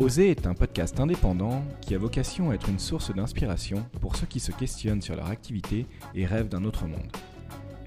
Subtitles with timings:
[0.00, 4.26] Oser est un podcast indépendant qui a vocation à être une source d'inspiration pour ceux
[4.26, 5.86] qui se questionnent sur leur activité
[6.16, 7.12] et rêvent d'un autre monde.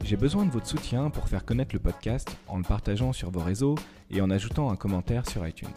[0.05, 3.41] J'ai besoin de votre soutien pour faire connaître le podcast en le partageant sur vos
[3.41, 3.75] réseaux
[4.09, 5.67] et en ajoutant un commentaire sur iTunes.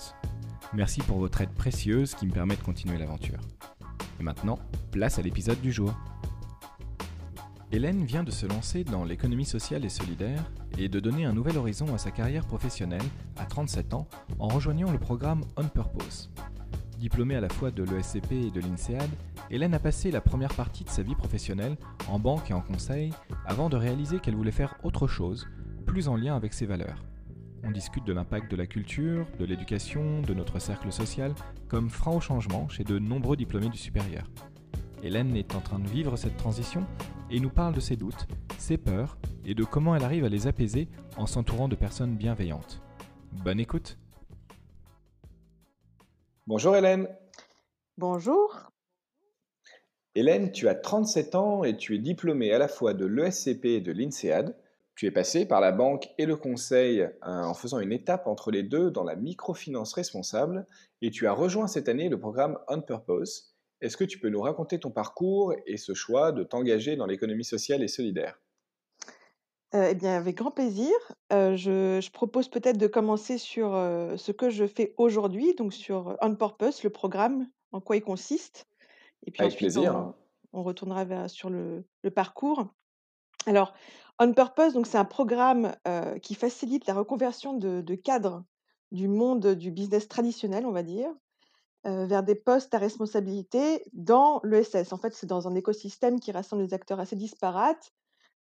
[0.73, 3.41] Merci pour votre aide précieuse qui me permet de continuer l'aventure.
[4.21, 4.61] Et maintenant,
[4.93, 5.93] place à l'épisode du jour.
[7.73, 11.57] Hélène vient de se lancer dans l'économie sociale et solidaire et de donner un nouvel
[11.57, 13.01] horizon à sa carrière professionnelle
[13.37, 14.09] à 37 ans
[14.41, 16.33] en rejoignant le programme On Purpose.
[16.99, 19.09] Diplômée à la fois de l'ESCP et de l'INSEAD,
[19.51, 21.77] Hélène a passé la première partie de sa vie professionnelle
[22.09, 23.13] en banque et en conseil
[23.47, 25.49] avant de réaliser qu'elle voulait faire autre chose,
[25.87, 27.05] plus en lien avec ses valeurs.
[27.63, 31.35] On discute de l'impact de la culture, de l'éducation, de notre cercle social,
[31.69, 34.25] comme frein au changement chez de nombreux diplômés du supérieur.
[35.03, 36.87] Hélène est en train de vivre cette transition
[37.31, 38.27] et nous parle de ses doutes,
[38.59, 42.83] ses peurs et de comment elle arrive à les apaiser en s'entourant de personnes bienveillantes.
[43.45, 43.97] Bonne écoute
[46.47, 47.09] Bonjour Hélène.
[47.97, 48.71] Bonjour.
[50.15, 53.81] Hélène, tu as 37 ans et tu es diplômée à la fois de l'ESCP et
[53.81, 54.55] de l'INSEAD.
[54.97, 58.51] Tu es passée par la banque et le conseil euh, en faisant une étape entre
[58.51, 60.67] les deux dans la microfinance responsable
[61.01, 64.41] et tu as rejoint cette année le programme On Purpose est-ce que tu peux nous
[64.41, 68.39] raconter ton parcours et ce choix de t'engager dans l'économie sociale et solidaire?
[69.75, 70.93] Euh, eh bien, avec grand plaisir.
[71.33, 76.17] Euh, je, propose peut-être de commencer sur euh, ce que je fais aujourd'hui, donc sur
[76.21, 78.67] On Purpose, le programme, en quoi il consiste.
[79.27, 80.13] Et puis avec plaisir.
[80.53, 82.67] On, retournera sur le, parcours.
[83.47, 83.73] Alors,
[84.19, 85.73] On Purpose, donc c'est un programme
[86.23, 88.45] qui facilite la reconversion de cadres
[88.91, 91.11] du monde du business traditionnel, on va dire,
[91.85, 94.93] vers des postes à responsabilité dans l'ESS.
[94.93, 97.93] En fait, c'est dans un écosystème qui rassemble des acteurs assez disparates,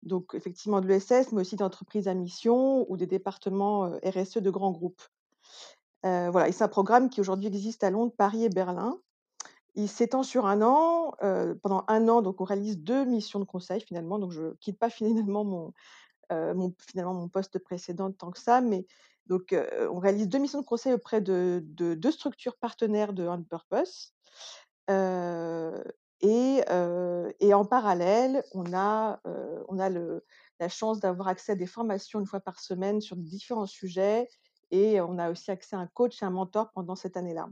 [0.03, 4.72] donc effectivement de l'ESS, mais aussi d'entreprises à mission ou des départements RSE de grands
[4.72, 5.01] groupes.
[6.03, 9.00] voilà, et c'est un programme qui aujourd'hui existe à Londres, Paris et Berlin.
[9.75, 11.13] Il s'étend sur un an.
[11.61, 14.19] pendant un an, donc on réalise deux missions de conseil finalement.
[14.19, 15.73] Donc je quitte pas finalement mon,
[16.31, 18.85] mon, finalement mon poste précédent tant que ça, mais
[19.29, 19.56] donc,
[19.91, 24.16] on réalise deux missions de conseil auprès de, deux structures partenaires de On Purpose.
[24.90, 26.63] et,
[27.53, 29.22] en parallèle, on a,
[30.59, 34.28] la chance d'avoir accès à des formations une fois par semaine sur différents sujets.
[34.72, 37.50] Et on a aussi accès à un coach et un mentor pendant cette année-là.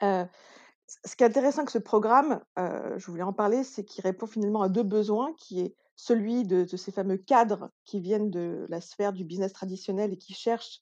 [0.00, 4.62] ce qui est intéressant avec ce programme, je voulais en parler, c'est qu'il répond finalement
[4.62, 9.12] à deux besoins, qui est celui de, ces fameux cadres qui viennent de la sphère
[9.12, 10.80] du business traditionnel et qui cherchent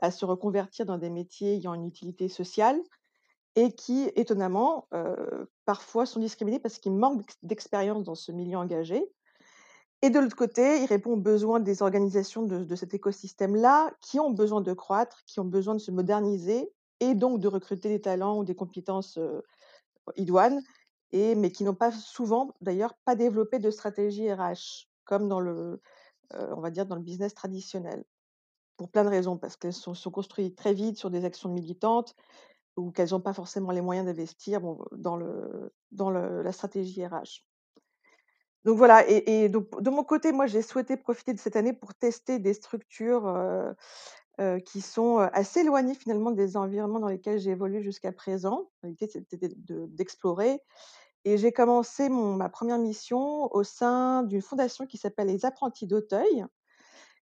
[0.00, 2.80] à se reconvertir dans des métiers ayant une utilité sociale
[3.56, 4.88] et qui, étonnamment,
[5.66, 9.04] parfois sont discriminés parce qu'ils manquent d'expérience dans ce milieu engagé.
[10.00, 14.30] Et de l'autre côté, il répond aux besoins des organisations de, cet écosystème-là qui ont
[14.30, 18.38] besoin de croître, qui ont besoin de se moderniser et donc de recruter des talents
[18.38, 19.18] ou des compétences
[20.16, 20.60] idoines
[21.12, 25.80] mais qui n'ont pas souvent, d'ailleurs, pas développé de stratégie RH, comme dans le,
[26.32, 28.04] on va dire, dans le business traditionnel.
[28.76, 32.16] Pour plein de raisons, parce qu'elles sont, sont construites très vite sur des actions militantes
[32.76, 34.60] ou qu'elles n'ont pas forcément les moyens d'investir
[34.92, 37.44] dans, le, dans la stratégie RH.
[38.64, 42.38] Donc voilà, et, de mon côté, moi, j'ai souhaité profiter de cette année pour tester
[42.38, 43.28] des structures
[44.64, 48.70] qui sont assez éloignées finalement des environnements dans lesquels j'ai évolué jusqu'à présent.
[48.82, 50.60] L'idée, c'était d'explorer.
[51.24, 56.44] Et j'ai commencé ma première mission au sein d'une fondation qui s'appelle les Apprentis d'Auteuil,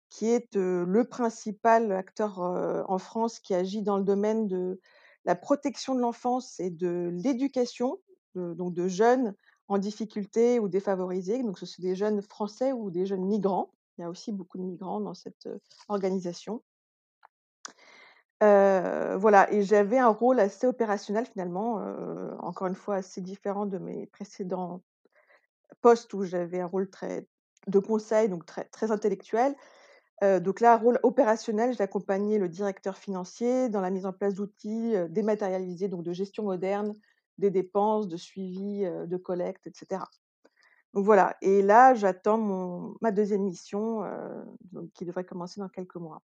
[0.10, 4.80] qui est le principal acteur en France qui agit dans le domaine de
[5.26, 8.00] la protection de l'enfance et de l'éducation,
[8.36, 9.36] donc de jeunes
[9.68, 11.44] en difficulté ou défavorisés.
[11.44, 13.72] Donc, ce sont des jeunes français ou des jeunes migrants.
[13.98, 15.48] Il y a aussi beaucoup de migrants dans cette
[15.90, 16.64] organisation
[18.42, 21.76] voilà et j'avais un rôle assez opérationnel finalement,
[22.40, 24.82] encore une fois assez différent de mes précédents
[25.82, 27.28] postes où j'avais un rôle très
[27.68, 29.56] de conseil, donc très très intellectuel.
[30.22, 31.84] donc là, rôle opérationnel, j'ai
[32.40, 36.96] le directeur financier dans la mise en place d'outils, dématérialisés, donc de gestion moderne
[37.38, 40.04] des dépenses, de suivi, de collecte etc.
[40.94, 44.04] Donc voilà et là, j'attends ma deuxième mission,
[44.96, 46.22] qui devrait commencer dans quelques mois.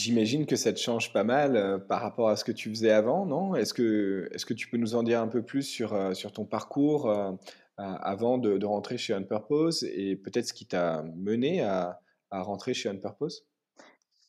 [0.00, 2.90] J'imagine que ça te change pas mal, heu, par rapport à ce que tu faisais
[2.90, 3.54] avant, non?
[3.54, 6.32] Est-ce que est-ce que tu peux nous en dire un peu plus sur, heu, sur
[6.32, 7.36] ton parcours, heu,
[7.76, 12.00] a avant de rentrer chez On Purpose et peut-être ce qui t'a mené à
[12.30, 13.46] à rentrer chez On Purpose?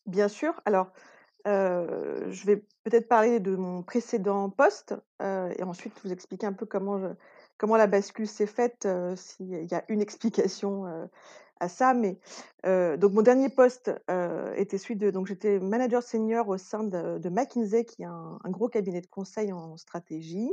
[0.05, 0.59] Bien sûr.
[0.65, 0.91] Alors,
[1.45, 7.15] je vais peut-être parler de mon précédent poste, et ensuite vous expliquer un peu comment
[7.57, 11.09] comment la bascule s'est faite, s'il y a une explication,
[11.61, 11.93] à ça.
[11.93, 12.19] Mais,
[12.97, 13.91] donc mon dernier poste,
[14.55, 18.67] était celui de donc j'étais manager senior au sein de McKinsey, qui est un gros
[18.67, 20.51] cabinet de conseil en stratégie.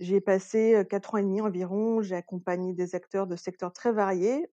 [0.00, 2.02] J'y ai passé, 4 ans et demi environ.
[2.02, 4.48] J'ai accompagné des acteurs de secteurs très variés,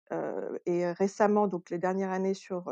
[0.66, 2.72] et récemment, donc les dernières années sur,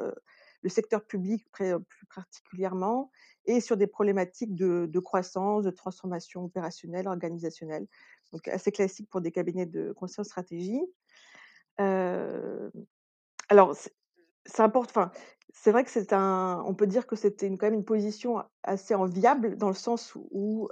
[0.64, 3.12] le secteur public plus particulièrement
[3.46, 7.88] et sur des problématiques de croissance, de transformation opérationnelle, organisationnelle.
[8.32, 10.82] Donc assez classique pour des cabinets de conseil en stratégie.
[13.50, 13.94] Alors c'est
[14.46, 15.12] c'est import enfin,
[15.54, 18.96] c'est vrai que c'est un on peut dire que c'était quand même une position assez
[18.96, 20.70] enviable dans le sens où,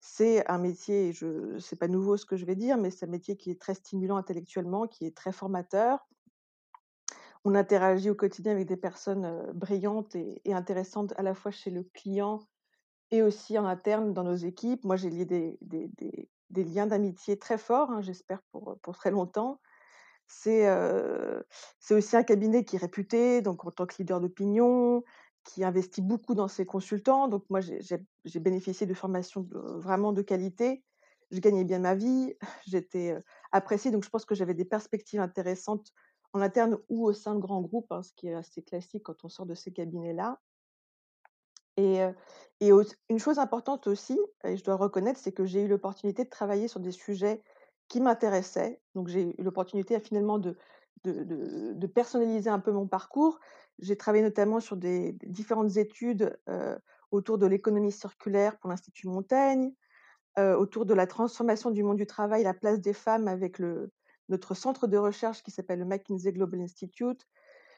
[0.00, 3.10] c'est un métier, je c'est pas nouveau ce que je vais dire, mais c'est un
[3.10, 6.06] métier qui est très stimulant intellectuellement, qui est très formateur.
[7.44, 11.84] On interagit au quotidien avec des personnes, brillantes et intéressantes à la fois chez le
[11.94, 12.40] client
[13.10, 14.84] et aussi en interne dans nos équipes.
[14.84, 15.58] Moi, j'ai lié des
[16.50, 19.60] des liens d'amitié très forts, hein, j'espère pour, pour très longtemps.
[20.26, 20.68] C'est,
[21.90, 25.04] aussi un cabinet qui est réputé, donc en tant que leader d'opinion,
[25.44, 27.28] qui investit beaucoup dans ses consultants.
[27.28, 30.82] Donc moi, j'ai bénéficié de formations vraiment de qualité.
[31.30, 32.34] Je gagnais bien ma vie,
[32.66, 33.16] j'étais,
[33.52, 35.92] appréciée, donc je pense que j'avais des perspectives intéressantes
[36.32, 39.24] en interne ou au sein de grands groupes, hein, ce qui est assez classique quand
[39.24, 40.40] on sort de ces cabinets-là.
[41.78, 42.00] Et
[42.60, 46.68] une chose importante aussi et je dois reconnaître, c'est que j'ai eu l'opportunité de travailler
[46.68, 47.42] sur des sujets
[47.88, 48.80] qui m'intéressaient.
[48.94, 50.56] Donc j'ai eu l'opportunité, finalement, de
[51.86, 53.38] personnaliser un peu mon parcours.
[53.78, 56.78] J'ai travaillé notamment sur des différentes études, heu,
[57.10, 59.72] autour de l'économie circulaire pour l'Institut Montaigne,
[60.38, 63.60] heu, autour de la transformation du monde du travail, la place des femmes avec
[64.28, 67.26] notre centre de recherche qui s'appelle le McKinsey Global Institute.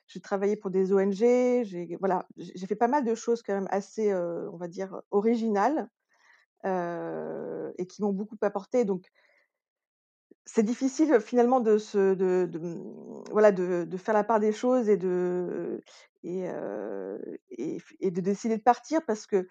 [0.08, 2.26] J'ai travaillé pour des ONG, j'ai voilà,
[2.68, 5.88] fait pas mal de choses quand même assez, on va dire, originales,
[6.64, 9.08] et qui m'ont beaucoup apporté donc
[10.50, 11.64] c'est difficile, finalement mmh,
[12.16, 15.82] de faire la part des choses et de
[18.02, 19.46] décider de partir parce que,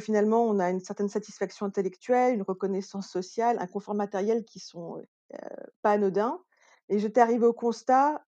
[0.00, 4.96] finalement on a une certaine satisfaction intellectuelle, une reconnaissance sociale, un confort matériel qui sont,
[4.98, 5.04] heu
[5.82, 6.40] pas anodins.
[6.88, 8.24] Et j'étais arrivée au constat,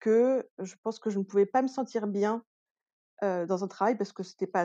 [0.00, 2.42] que je pense que je ne pouvais pas me sentir bien,
[3.22, 4.64] dans un travail parce que c'était pas,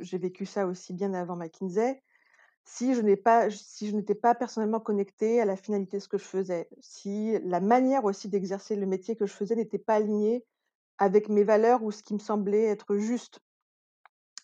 [0.00, 2.02] j'ai vécu ça aussi bien avant McKinsey,
[2.64, 6.68] si je n'étais pas personnellement connectée à la finalité de ce que je faisais.
[6.80, 10.44] Si la manière aussi d'exercer le métier que je faisais n'était pas alignée
[10.98, 13.40] avec mes valeurs ou ce qui me semblait être juste.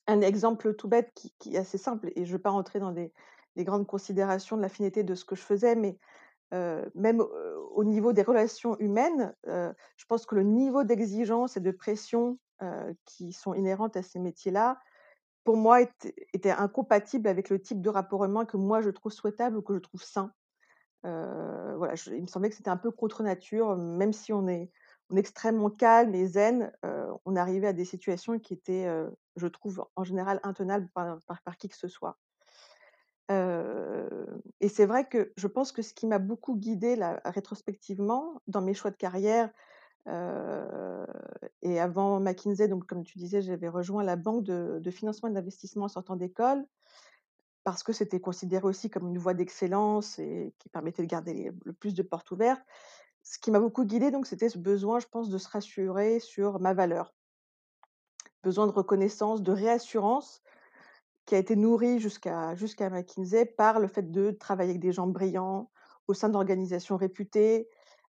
[0.07, 2.91] Un exemple tout bête qui est assez simple et je ne veux pas rentrer dans
[2.93, 3.13] des
[3.59, 5.99] grandes considérations de la finalité de ce que je faisais, mais
[6.55, 11.57] Heu, même, heu, au niveau des relations humaines, heu, je pense que le niveau d'exigence
[11.59, 12.39] et de pression,
[13.07, 14.79] qui sont inhérentes à ces métiers-là,
[15.45, 19.57] pour moi était incompatible avec le type de rapport humain que moi je trouve souhaitable
[19.57, 20.33] ou que je trouve sain.
[21.03, 24.71] Voilà, il me semblait que c'était un peu contre nature, même si on est
[25.17, 26.73] extrêmement calme et zen,
[27.25, 28.87] on arrivait à des situations qui étaient,
[29.37, 32.19] je trouve en général intenables par par par qui que ce soit.
[34.61, 38.61] Et c'est vrai que je pense que ce qui m'a beaucoup guidée là, rétrospectivement, dans
[38.61, 39.51] mes choix de carrière,
[40.07, 45.85] et avant McKinsey, donc comme tu disais, j'avais rejoint la banque de financement et d'investissement
[45.85, 46.65] en sortant d'école,
[47.65, 51.73] parce que c'était considéré aussi comme une voie d'excellence et qui permettait de garder le
[51.73, 52.63] plus de portes ouvertes.
[53.23, 56.59] Ce qui m'a beaucoup guidée donc c'était ce besoin, je pense, de se rassurer sur
[56.59, 57.15] ma valeur.
[58.43, 60.43] Besoin de reconnaissance, de réassurance
[61.27, 65.07] qui a été nourri jusqu'à jusqu'à McKinsey par le fait de travailler avec des gens
[65.07, 65.71] brillants,
[66.09, 67.69] au sein d'organisations réputées,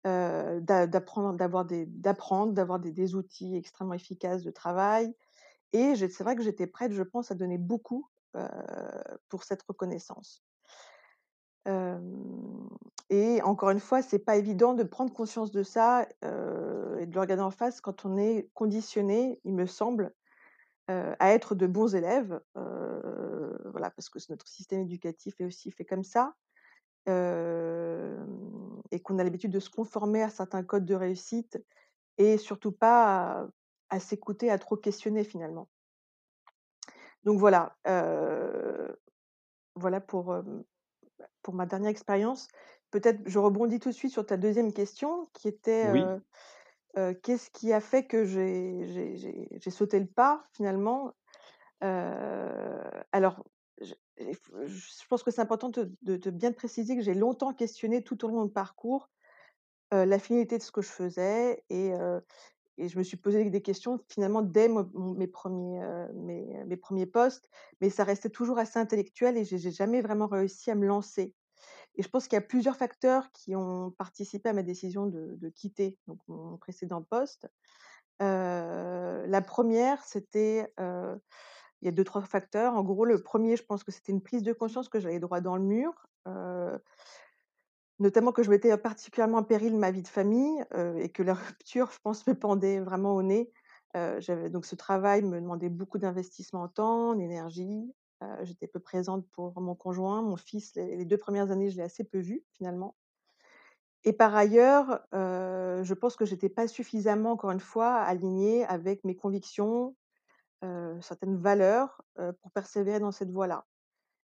[0.05, 5.15] d'a d'apprendre d'avoir des d'apprendre, d'avoir des outils extrêmement efficaces de travail
[5.73, 8.47] et c'est vrai que j'étais prête, je pense, à donner beaucoup, heu,
[9.29, 10.43] pour cette reconnaissance.
[13.09, 17.13] Et encore une fois, c'est pas évident de prendre conscience de ça, heu et de
[17.13, 20.13] le regarder en face quand on est conditionné, il me semble,
[21.19, 26.03] à être de bons élèves, voilà, parce que notre système éducatif est aussi fait comme
[26.03, 26.35] ça,
[28.95, 31.59] et qu'on a l'habitude de se conformer à certains codes de réussite
[32.17, 33.49] et surtout pas à
[33.91, 35.69] à s'écouter, à trop questionner finalement.
[37.23, 37.75] Donc voilà,
[39.75, 40.35] voilà pour,
[41.41, 42.47] pour ma dernière expérience.
[42.91, 46.15] Peut-être je rebondis tout de suite sur ta deuxième question qui était, Oui.
[47.23, 51.13] qu'est-ce qui a fait que j'ai sauté le pas finalement?
[51.81, 53.43] Alors
[53.81, 58.03] f je pense que c'est important de de de bien préciser que j'ai longtemps questionné
[58.03, 59.09] tout au long de mon parcours,
[59.93, 62.21] heu, la finalité de ce que je faisais et heu
[62.79, 65.81] et je me suis posé des questions finalement dès mes premiers
[66.15, 67.49] mes, premiers postes,
[67.81, 71.35] mais ça restait toujours assez intellectuel et j'ai jamais vraiment réussi à me lancer
[71.95, 75.35] et je pense qu'il y a plusieurs facteurs qui ont participé à ma décision de
[75.37, 77.47] de quitter donc mon précédent poste.
[78.19, 80.73] La première c'était,
[81.85, 82.73] il y a deux trois facteurs.
[82.73, 85.39] En gros, le premier je pense que c'était une prise de conscience que j'allais droit
[85.39, 85.93] dans le mur,
[87.99, 90.65] Notamment que je mettais particulièrement en péril ma vie de famille,
[90.97, 93.51] et que la rupture, je pense, me pendait vraiment au nez.
[93.93, 97.93] J'avais donc ce travail me demandait beaucoup d'investissement en temps, en énergie.
[98.41, 100.21] J'étais peu présente pour mon conjoint.
[100.21, 102.95] Mon fils, les les 2 premières années, je l'ai assez peu vu, finalement
[104.07, 109.15] et par ailleurs, je pense que j'étais pas suffisamment, encore une fois, alignée avec mes
[109.15, 109.95] convictions,
[110.65, 113.65] heu, certaines valeurs, heu, pour persévérer dans cette voie-là.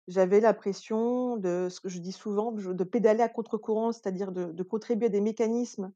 [0.08, 5.06] J'avais l'impression de ce que je dis souvent, de pédaler à contre-courant, c'est-à-dire de contribuer
[5.06, 5.92] à des mécanismes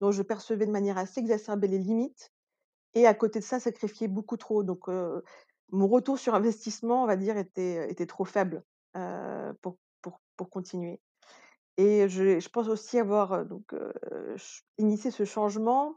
[0.00, 2.32] dont je percevais de manière assez exacerbée les limites
[2.94, 4.62] et à côté de ça, sacrifier beaucoup trop.
[4.64, 5.22] Donc, heu,
[5.72, 8.64] mon retour sur investissement, on va dire, était, était trop faible,
[10.02, 11.00] pour pour continuer
[11.78, 13.74] et je je pense aussi avoir, donc,
[14.78, 15.96] initié ce changement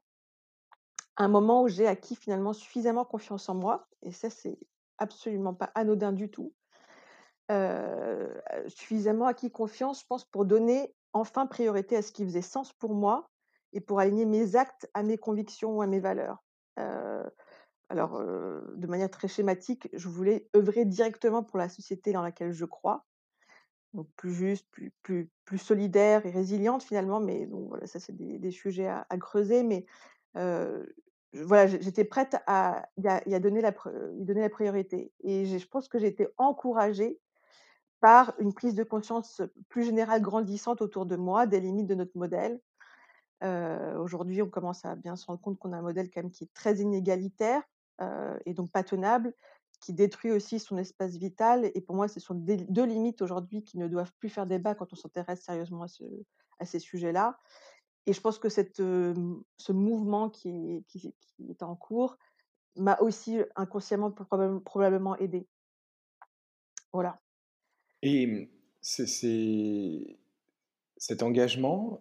[1.17, 4.58] un moment où j'ai acquis finalement suffisamment confiance en moi et ça, c'est
[4.98, 6.53] absolument pas anodin du tout.
[8.67, 12.96] Suffisamment acquis confiance, je pense, pour donner enfin priorité à ce qui faisait sens pour
[12.96, 13.29] moi
[13.74, 16.43] et pour aligner mes actes à mes convictions ou à mes valeurs.
[17.89, 22.65] Alors, de manière très schématique, je voulais œuvrer directement pour la société dans laquelle je
[22.65, 23.05] crois,
[23.93, 28.15] donc plus juste, plus plus plus solidaire et résiliente finalement, mais bon voilà, ça c'est
[28.15, 29.86] des sujets à creuser, mais,
[31.33, 33.73] voilà, j'é j'étais prête à y a donner la
[34.13, 37.19] donner la priorité et je pense que j'ai été encouragée
[38.01, 42.17] par une prise de conscience plus générale grandissante autour de moi, des limites de notre
[42.17, 42.61] modèle.
[43.43, 46.31] Heu, aujourd'hui, on commence à bien se rendre compte qu'on a un modèle quand même
[46.31, 47.63] qui est très inégalitaire,
[48.01, 49.33] heu et donc pas tenable,
[49.81, 53.63] qui détruit aussi son espace vital et pour moi, ce sont des 2 limites aujourd'hui
[53.63, 55.85] qui ne doivent plus faire débat quand on s'intéresse sérieusement
[56.59, 57.39] à ces sujets-là
[58.05, 62.17] et je pense que cette, ce mouvement qui est qui qui est en cours
[62.77, 65.48] m'a aussi inconsciemment probable probablement aidée.
[66.93, 67.22] Voilà.
[68.01, 68.50] Et
[68.81, 70.17] c'est
[70.98, 72.00] cet engagement,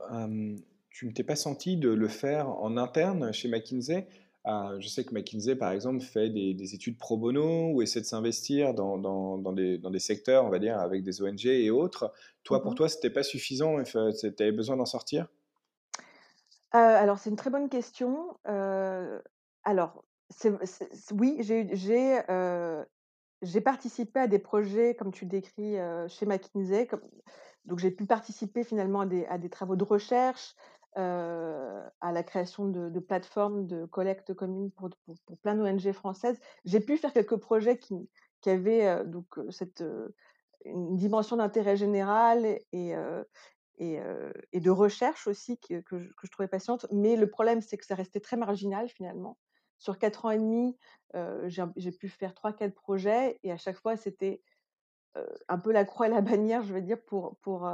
[0.90, 4.06] tu ne t'es pas senti de le faire en interne chez McKinsey?
[4.47, 8.00] Heu, je sais que McKinsey, par exemple, fait des des études pro bono ou essaie
[8.00, 11.64] de s'investir dans dans dans des dans des secteurs, on va dire, avec des ONG
[11.64, 12.12] et autres.
[12.44, 13.99] Toi, pour Mmh toi, c'était pas suffisant tu
[14.40, 15.28] avais besoin d'en sortir?
[16.75, 18.37] Heu, alors c'est une très bonne question.
[18.49, 19.23] Heu,
[19.64, 20.05] alors
[21.12, 21.69] oui, j'ai eu
[23.43, 25.76] j'ai, participé à des projets comme tu le décris,
[26.09, 26.88] chez McKinsey
[27.64, 30.55] donc j'ai pu participer finalement à des travaux de recherche,
[30.95, 34.88] à la création de plateformes de collecte commune pour
[35.43, 36.38] plein d'ONG françaises.
[36.64, 38.09] J'ai pu faire quelques projets qui
[38.47, 39.85] avaient, donc cette,
[40.64, 42.95] une dimension d'intérêt général et
[43.79, 44.00] et
[44.61, 46.87] de recherche aussi que que je trouvais passionnante.
[46.93, 49.38] Mais le problème, c'est que ça restait très marginal finalement.
[49.79, 50.76] Sur 4 ans et demi,
[51.47, 54.43] j'ai pu faire trois quatre projets et à chaque fois, c'était,
[55.49, 57.71] un peu la croix et la bannière, je veux dire, pour pour,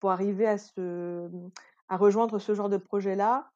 [0.00, 1.50] pour arriver à ce, mmh,
[1.88, 3.50] à rejoindre ce genre de projet-là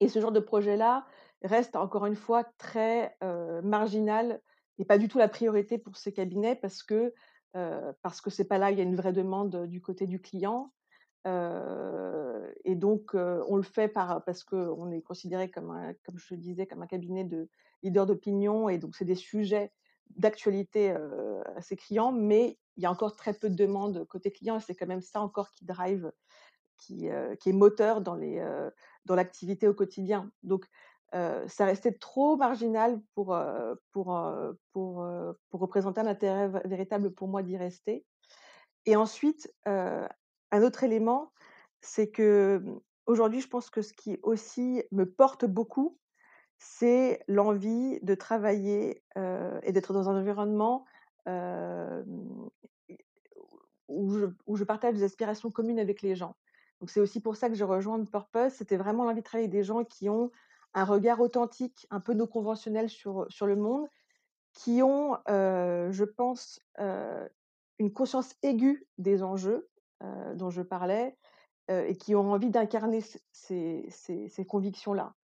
[0.00, 1.06] et ce genre de projet-là
[1.42, 3.16] reste encore une fois très,
[3.62, 4.40] marginal
[4.78, 7.14] et pas du tout la priorité pour ces cabinets parce que,
[7.56, 10.72] heu, parce que pas là, il y a une vraie demande, du côté du client
[11.26, 16.18] Heu et donc heu, on le fait par parce qu'on est considéré comme un comme
[16.18, 17.48] je le disais, comme un cabinet de
[17.82, 19.72] leader d'opinion et donc c'est des sujets
[20.16, 24.56] d'actualité, heu, assez criants, mais il y a encore très peu de demandes côté client
[24.58, 26.12] et c'est quand même ça encore qui drive,
[26.78, 28.44] qui, heu, qui est moteur dans les,
[29.06, 30.32] dans l'activité au quotidien.
[30.42, 30.66] Donc
[31.12, 33.36] ça restait trop marginal pour,
[33.92, 34.20] pour,
[34.72, 35.06] pour,
[35.50, 38.04] pour représenter un intérêt véritable pour moi d'y rester
[38.86, 39.52] et ensuite,
[40.54, 41.32] un autre élément,
[41.80, 45.98] c'est que, mmh, aujourd'hui, je pense que ce qui aussi me porte beaucoup,
[46.58, 50.86] c'est l'envie de travailler, et d'être dans un environnement,
[51.26, 52.98] et
[53.88, 56.36] où je partage des aspirations communes avec les gens.
[56.80, 59.58] Donc c'est aussi pour ça que j'ai rejoint Purpose, c'était vraiment l'envie de travailler avec
[59.58, 60.30] des gens qui ont
[60.72, 63.86] un regard authentique, un peu non conventionnel sur, sur le monde
[64.52, 69.68] qui ont, je pense, une conscience aiguë des enjeux,
[70.02, 71.16] heu, dont je parlais,
[71.70, 73.86] heu, et qui ont envie d'incarner ces
[74.28, 75.14] ces convictions-là.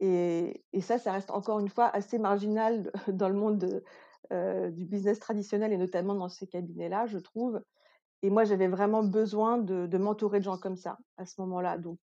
[0.00, 3.84] et et ça, ça reste encore une fois assez marginal dans le monde de,
[4.32, 7.62] heu, du business traditionnel et notamment dans ces cabinets-là, je trouve
[8.22, 11.78] et moi, j'avais vraiment besoin de de m'entourer de gens comme ça, à ce moment-là
[11.78, 12.00] donc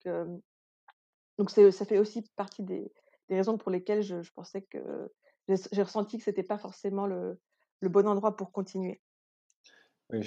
[1.38, 2.92] donc ça fait aussi partie des
[3.28, 5.10] des raisons pour lesquelles je je pensais que
[5.48, 7.40] j'ai j'ai ressenti que c'était pas forcément le
[7.80, 9.02] le bon endroit pour continuer.
[10.12, 10.22] Oui,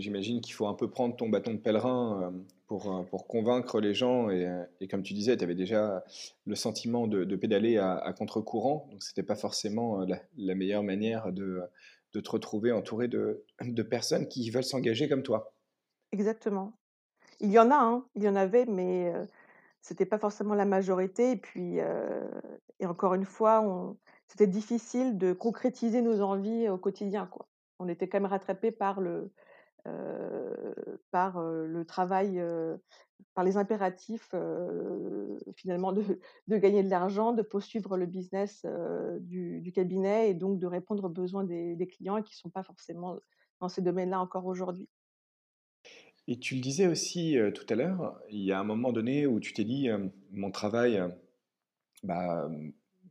[0.00, 2.32] j'imagine qu'il faut un peu prendre ton bâton de pèlerin,
[2.68, 4.46] pour, heu, pour convaincre les gens et
[4.80, 6.04] et comme tu disais, tu avais déjà
[6.46, 11.62] le sentiment de pédaler à contre-courant, donc c'était pas forcément, la meilleure manière de,
[12.12, 15.52] te retrouver entouré de personnes qui veulent s'engager comme toi.
[16.12, 16.72] Exactement.
[17.40, 19.28] Il y en a, hein, il y en avait, mais heu,
[19.82, 21.78] c'était pas forcément la majorité et puis,
[22.80, 23.96] et encore une fois,
[24.28, 27.48] c'était difficile de concrétiser nos envies au quotidien, quoi.
[27.78, 29.32] On était quand même rattrapés par le,
[31.10, 32.42] par, le travail,
[33.34, 34.34] par les impératifs,
[35.56, 36.02] finalement de
[36.48, 38.64] de gagner de l'argent, de poursuivre le business,
[39.20, 43.18] du cabinet et donc de répondre aux besoins des clients qui sont pas forcément
[43.60, 44.88] dans ces domaines-là encore aujourd'hui.
[46.26, 49.40] Et tu le disais aussi, tout à l'heure, il y a un moment donné où
[49.40, 49.88] tu t'es dit,
[50.30, 51.02] «Mon travail,
[52.02, 52.50] bah,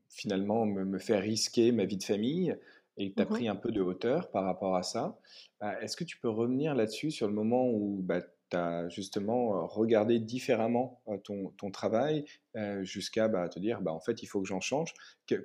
[0.10, 2.58] finalement me me fait risquer ma vie de famille»
[2.98, 5.18] et tu as pris un peu de hauteur par rapport à ça.
[5.64, 9.56] Heu, est-ce que tu peux revenir là-dessus, sur le moment où, bah, tu as justement,
[9.64, 12.26] heu, regardé différemment, heu, ton ton travail,
[12.58, 14.94] heu, jusqu'à, bah, te dire: «Bah, en fait, il faut que j'en change»?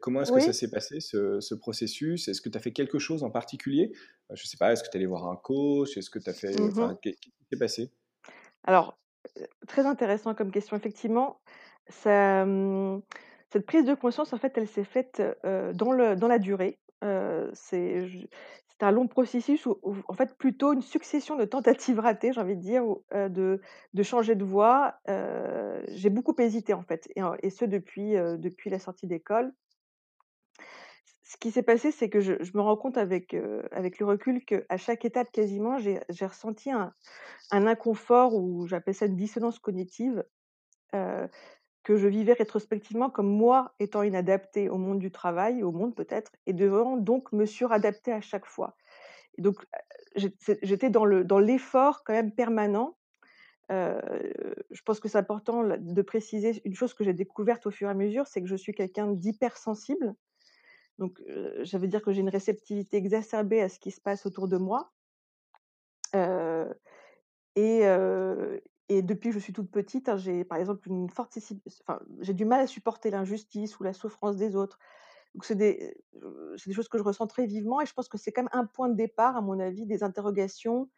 [0.03, 2.29] Comment est-ce que ça s'est passé ce ce processus?
[2.29, 3.93] Est-ce que tu as fait quelque chose en particulier?
[4.33, 5.97] Je sais pas, est-ce que tu es allé voir un coach?
[5.97, 7.93] Est-ce que tu as fait Mmh enfin, qu'est-ce qui s'est passé?
[8.65, 8.99] Alors,
[9.69, 10.77] très intéressant comme question.
[10.77, 11.41] Effectivement,
[11.89, 13.03] ça, mmh,
[13.53, 16.79] cette prise de conscience, en fait, elle s'est faite, dans le dans la durée.
[17.03, 18.29] C'est
[18.81, 19.79] un long processus où
[20.09, 23.61] en fait, plutôt une succession de tentatives ratées, j'ai envie de dire, de
[23.95, 25.01] de changer de voie.
[25.89, 27.09] J'ai beaucoup hésité, en fait
[27.43, 29.53] et ce depuis, depuis la sortie d'école.
[31.25, 33.37] Ce qui s'est passé, c'est que je me rends compte avec,
[33.71, 36.93] avec le recul qu'à chaque étape quasiment, j'ai j'ai ressenti un
[37.51, 40.25] un inconfort ou j'appelle ça une dissonance cognitive,
[41.89, 46.33] que je vivais rétrospectivement comme moi étant inadaptée au monde du travail, au monde peut-être
[46.45, 48.77] et devant donc me suradapter à chaque fois.
[49.39, 49.65] Donc,
[50.39, 52.99] c'est j'étais dans le dans l'effort quand même permanent.
[53.73, 54.01] Heu,
[54.71, 57.93] je pense que c'est important de préciser une chose que j'ai découverte au fur et
[57.93, 60.15] à mesure, c'est que je suis quelqu'un d'hypersensible.
[60.99, 64.27] Donc, heu, ça veut dire que j'ai une réceptivité exacerbée à ce qui se passe
[64.27, 64.93] autour de moi.
[66.15, 66.75] Heu
[67.57, 67.83] et
[68.89, 71.39] et depuis que je suis toute petite, hein, j'ai par exemple une forte
[71.83, 74.79] enfin, j'ai du mal à supporter l'injustice ou la souffrance des autres.
[75.35, 75.97] Donc c'est des,
[76.57, 78.51] c'est des choses que je ressens très vivement et je pense que c'est quand même
[78.53, 80.91] un point de départ, à mon avis, des interrogations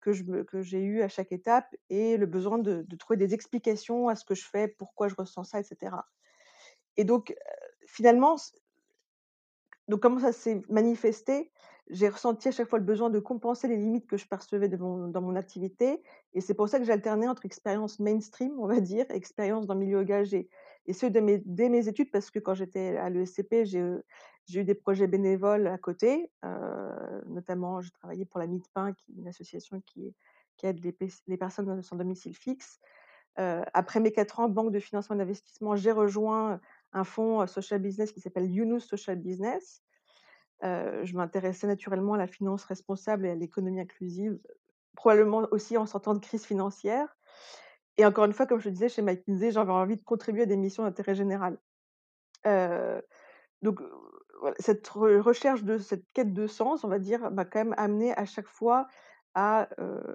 [0.00, 3.34] que je que j'ai eues à chaque étape et le besoin de de trouver des
[3.34, 6.06] explications à ce que je fais, pourquoi je ressens ça et cetera.
[6.96, 7.36] Et donc, heu,
[7.88, 8.36] finalement
[9.88, 11.50] donc comment ça s'est manifesté?
[11.90, 15.20] J'ai ressenti à chaque fois le besoin de compenser les limites que je percevais dans
[15.20, 16.02] mon activité
[16.34, 19.74] et c'est pour ça que j'alternais entre expériences mainstream, on va dire, et expériences dans
[19.74, 20.48] le milieu engagé
[20.86, 24.64] et ce dès mes dès mes études parce que quand j'étais à l'ESCP, j'ai, eu
[24.64, 29.28] des projets bénévoles à côté, heu, notamment j'ai travaillé pour la Pain qui est une
[29.28, 30.14] association qui
[30.62, 30.80] aide
[31.26, 32.80] les personnes sans domicile fixe.
[33.38, 36.60] Heu, après mes 4 ans banque de financement d'investissement, j'ai rejoint
[36.92, 39.82] un fonds, social business qui s'appelle Younous Social Business.
[40.62, 44.38] Je m'intéressais naturellement à la finance responsable et à l'économie inclusive,
[44.96, 47.16] probablement aussi en sortant de crise financière
[47.98, 50.46] et encore une fois, comme je te disais, chez McKinsey, j'avais envie de contribuer à
[50.46, 51.58] des missions d'intérêt général.
[53.60, 53.80] Donc,
[54.60, 58.16] cette re recherche de cette quête de sens, on va dire, m'a quand même amenée
[58.16, 58.86] à chaque fois
[59.34, 59.68] à,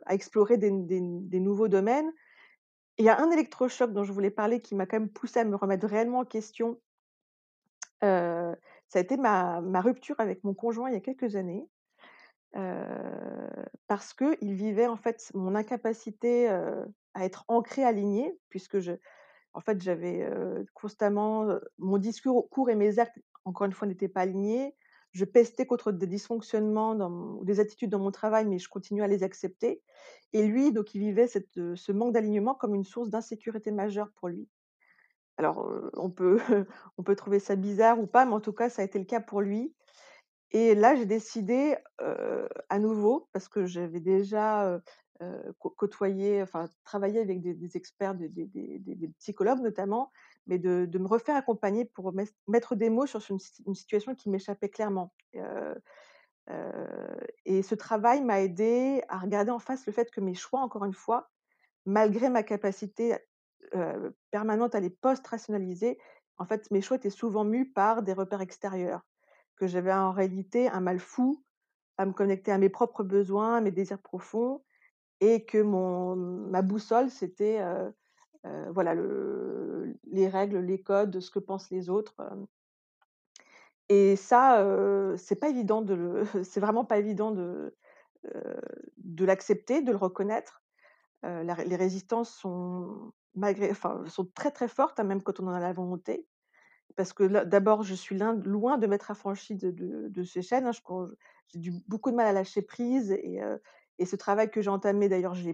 [0.09, 2.09] explorer des nouveaux domaines.
[2.97, 5.43] Il y a un électrochoc dont je voulais parler qui m'a quand même poussée à
[5.43, 6.79] me remettre réellement en question
[8.93, 11.67] ça a été ma rupture avec mon conjoint il y a quelques années.
[12.55, 18.77] Heu, parce qu'il vivait en fait mon incapacité, heu, à être ancrée, alignée, puisque
[19.53, 24.07] en fait, j'avais, heu, constamment, mon discours cours et mes actes, encore une fois, n'étaient
[24.09, 24.75] pas alignés.
[25.11, 26.93] Je pestais contre des dysfonctionnements
[27.39, 29.83] ou des attitudes dans mon travail, mais je continuais à les accepter
[30.33, 34.49] et lui, donc il vivait ce manque d'alignement comme une source d'insécurité majeure pour lui.
[35.37, 36.37] Alors, on peut
[36.97, 39.05] on peut trouver ça bizarre ou pas, mais en tout cas, ça a été le
[39.05, 39.75] cas pour lui
[40.53, 41.75] et là, j'ai décidé,
[42.69, 44.79] à nouveau, parce que j'avais déjà,
[45.57, 50.11] côtoyé, enfin travaillé avec des experts, des psychologues notamment,
[50.45, 52.13] mais de me refaire accompagner pour
[52.47, 55.11] mettre des mots sur une si une situation qui m'échappait clairement.
[57.45, 60.85] Et ce travail m'a aidée à regarder en face le fait que mes choix, encore
[60.85, 61.31] une fois,
[61.85, 63.15] malgré ma capacité,
[63.75, 65.97] heu, permanente à les post-rationaliser,
[66.39, 69.05] En fait, mes choix étaient souvent mus par des repères extérieurs,
[69.57, 71.43] que j'avais en réalité un mal fou
[71.97, 74.63] à me connecter à mes propres besoins, à mes désirs profonds
[75.21, 77.93] et que mon ma boussole, c'était, heu
[78.47, 82.15] heu, voilà, le les règles, les codes, ce que pensent les autres,
[83.89, 84.65] et ça,
[85.17, 87.75] c'est pas évident de c'est vraiment pas évident de,
[88.97, 90.62] de l'accepter, de le reconnaître.
[91.23, 95.53] Ré les résistances sont malgré enfin, sont très, très fortes, hein, même quand on en
[95.53, 96.27] a la volonté.
[96.95, 100.71] Parce que d'abord, je suis loin de m'être affranchie de ces chaînes, hein.
[100.73, 100.81] Je
[101.47, 103.61] j'ai du beaucoup de mal à lâcher prise et heu
[103.99, 105.51] et ce travail que j'ai entamé d'ailleurs, je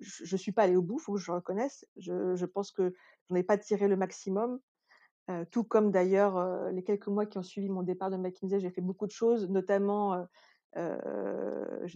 [0.00, 1.86] je je suis pas allée au bout, faut que je le reconnaisse.
[1.96, 2.94] Je je pense que
[3.30, 4.60] j'en ai pas tiré le maximum,
[5.30, 8.70] heu, tout comme d'ailleurs, les quelques mois qui ont suivi mon départ de McKinsey, j'ai
[8.70, 10.26] fait beaucoup de choses, notamment,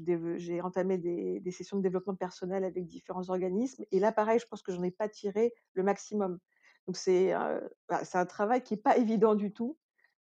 [0.02, 4.38] déve j'ai entamé des des sessions de développement personnel avec différents organismes et là, pareil,
[4.40, 6.38] je pense que j'en ai pas tiré le maximum.
[6.86, 9.78] Donc c'est, heu, bah, un travail qui est pas évident du tout,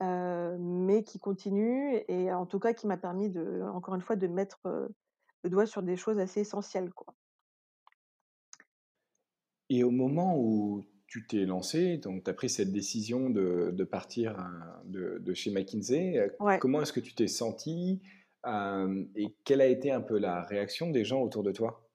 [0.03, 4.16] heu, mais qui continue et en tout cas qui m'a permis de encore une fois,
[4.16, 4.61] de mettre,
[5.44, 7.14] le doigt sur des choses assez essentielles, quoi.
[9.70, 13.85] Et au moment où tu t'es lancé, donc tu as pris cette décision de de
[13.85, 16.61] partir, heu, de de chez McKinsey, Ouais.
[16.61, 18.00] comment est-ce que tu t'es sentie?
[18.46, 21.90] Et quelle a été un peu la réaction des gens autour de toi?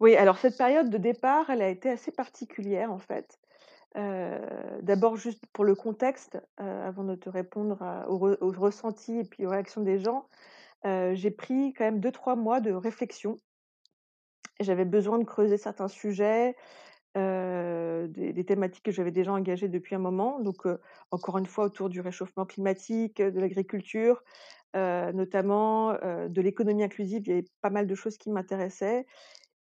[0.00, 3.38] Oui, alors cette période de départ, elle a été assez particulière, en fait.
[3.94, 9.46] D'abord juste pour le contexte, avant de te répondre aux re aux ressentis et puis
[9.46, 10.26] aux réactions des gens,
[10.84, 13.36] j'ai pris quand même deux trois mois de réflexion.
[14.60, 16.56] J'avais besoin de creuser certains sujets,
[17.14, 20.66] des thématiques que j'avais déjà engagées depuis un moment, donc
[21.10, 24.22] encore une fois autour du réchauffement climatique, de l'agriculture,
[24.76, 27.22] heu, notamment, heu, de l'économie inclusive.
[27.26, 29.06] Il y avait pas mal de choses qui m'intéressaient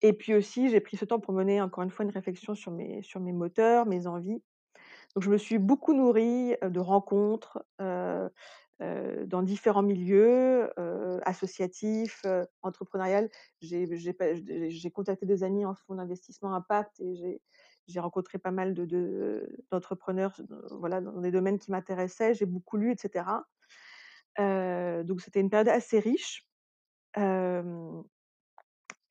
[0.04, 2.72] et puis aussi j'ai pris ce temps pour mener encore une fois une réflexion sur
[2.72, 4.44] mes sur mes moteurs, mes envies.
[5.16, 7.64] Donc je me suis beaucoup nourrie, de rencontres,
[8.80, 10.70] dans différents milieux,
[11.26, 12.26] associatifs,
[12.62, 13.30] entrepreneuriales.
[13.62, 17.42] J'ai contacté des amis en fonds d'investissement impact et
[17.88, 22.34] j'ai rencontré pas mal de de d'entrepreneurs, heu, voilà, dans des domaines qui m'intéressaient.
[22.34, 23.38] J'ai beaucoup lu et cetera.
[23.40, 23.57] Heu,
[24.40, 26.48] donc c'était une période assez riche,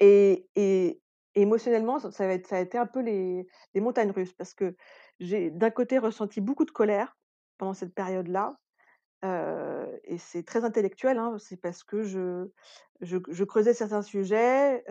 [0.00, 1.02] et
[1.34, 4.76] émotionnellement, ça a été un peu les montagnes russes parce que
[5.20, 7.16] j'ai d'un côté ressenti beaucoup de colère
[7.58, 8.58] pendant cette période-là,
[10.04, 11.36] et c'est très intellectuel, hein.
[11.38, 12.48] C'est parce que je
[13.02, 14.84] je creusais certains sujets,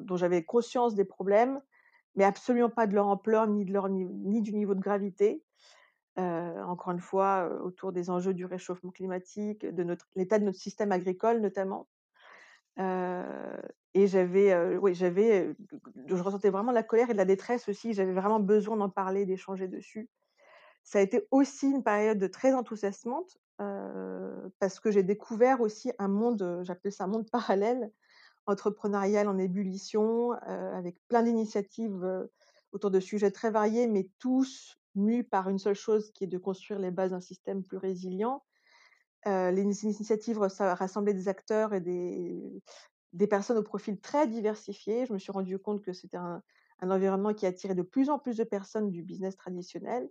[0.00, 1.60] dont j'avais conscience des problèmes,
[2.16, 5.44] mais absolument pas de leur ampleur ni de leur ni du niveau de gravité.
[6.18, 10.58] Heu, encore une fois, heu, autour des enjeux du réchauffement climatique, de l'état de notre
[10.58, 11.88] système agricole notamment.
[12.78, 13.62] Heu
[13.94, 15.54] et j'avais, oui, j'avais,
[16.06, 17.94] je ressentais vraiment de la colère et de la détresse aussi.
[17.94, 20.10] J'avais vraiment besoin d'en parler, d'échanger dessus.
[20.84, 23.38] Ça a été aussi une période très enthousiasmante,
[24.58, 27.92] parce que j'ai découvert aussi un monde, j'appelle ça un monde parallèle,
[28.46, 32.28] entrepreneurial en ébullition, avec plein d'initiatives,
[32.72, 36.38] autour de sujets très variés, mais tous mus par une seule chose qui est de
[36.38, 38.42] construire les bases d'un système plus résilient.
[39.26, 45.06] Les ini initiatives rassemblaient des acteurs et des personnes au profil très diversifié.
[45.06, 46.42] Je me suis rendu compte que c'était un
[46.80, 50.08] environnement qui attirait de plus en plus de personnes du business traditionnel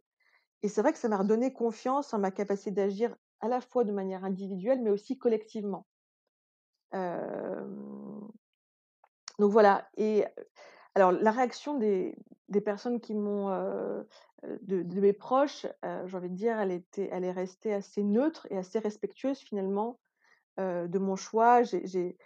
[0.64, 3.84] et c'est vrai que ça m'a redonné confiance en ma capacité d'agir à la fois
[3.84, 5.86] de manière individuelle, mais aussi collectivement.
[6.94, 8.32] Donc
[9.40, 10.26] voilà et
[10.98, 12.16] alors la réaction des
[12.66, 13.50] personnes qui m'ont,
[14.62, 18.58] de mes proches, j'ai envie de dire, elle était elle est restée assez neutre et
[18.58, 20.00] assez respectueuse finalement,
[20.58, 21.62] de mon choix.
[21.62, 22.18] J'ai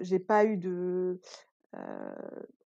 [0.00, 1.20] j'ai, pas eu de,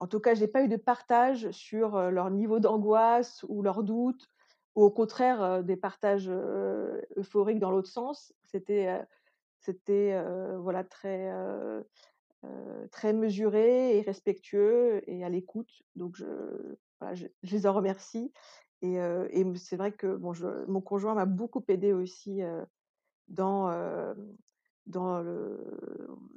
[0.01, 4.29] en tout cas, j'ai pas eu de partage sur, leur niveau d'angoisse ou leurs doutes
[4.75, 6.31] ou au contraire, des partages,
[7.17, 8.35] euphoriques dans l'autre sens.
[8.45, 9.01] C'était,
[9.61, 10.23] c'était,
[10.59, 11.33] voilà très,
[12.45, 15.71] heu, très mesuré et respectueux et à l'écoute.
[15.97, 16.25] Donc je
[17.43, 18.33] les en remercie
[18.83, 18.99] et
[19.45, 20.07] mmh, c'est vrai que
[20.69, 22.67] mon conjoint m'a beaucoup aidée aussi, heu,
[23.29, 23.71] dans,
[24.87, 25.23] dans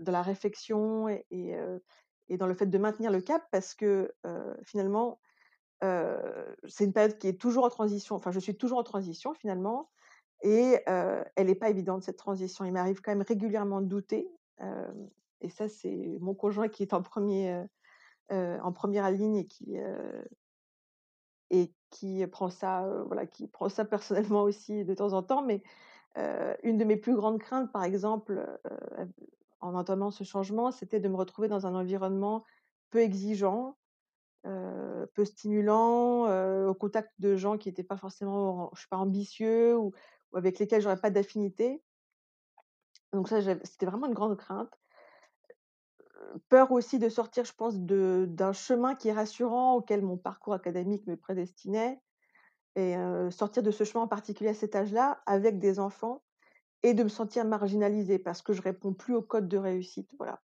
[0.07, 1.07] la réflexion
[2.29, 4.13] et dans le fait de maintenir le cap parce que,
[4.63, 5.19] finalement,
[5.81, 8.15] c'est une période qui est toujours en transition.
[8.15, 9.91] Enfin, je suis toujours en transition finalement
[10.43, 12.65] et elle est pas évidente cette transition.
[12.65, 14.29] Il m'arrive quand même régulièrement de douter,
[15.41, 17.67] et ça, c'est mon conjoint qui est en 1er, heu
[18.33, 20.27] heu, en 1re ligne et qui, heu
[21.51, 25.41] et qui prend ça, voilà, qui prend ça personnellement aussi de temps en temps.
[25.43, 25.63] Mais,
[26.63, 28.59] une de mes plus grandes craintes, par exemple,
[29.61, 32.45] en entamant ce changement, c'était de me retrouver dans un environnement
[32.91, 33.77] peu exigeant,
[34.43, 36.25] peu stimulant,
[36.69, 39.93] au contact de gens qui étaient pas forcément, je sais pas, ambitieux ou
[40.33, 41.81] ou avec lesquels j'aurais pas d'affinité.
[43.13, 44.73] Donc ça, c'était vraiment une grande crainte.
[46.49, 51.07] Peur aussi de sortir, je pense, d'un chemin qui est rassurant, auquel mon parcours académique
[51.07, 51.99] me prédestinait
[52.75, 52.95] et
[53.31, 56.23] sortir de ce chemin en particulier à cet âge-là, avec des enfants
[56.83, 60.41] et de me sentir marginalisée parce que je réponds plus au code de réussite, voilà.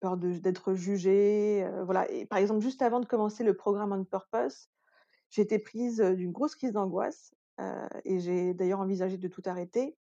[0.00, 4.68] Peur d'être jugée, voilà par exemple, juste avant de commencer le programme On Purpose,
[5.36, 7.34] été prise, d'une grosse crise d'angoisse,
[8.04, 9.98] et j'ai d'ailleurs envisagé de tout arrêter.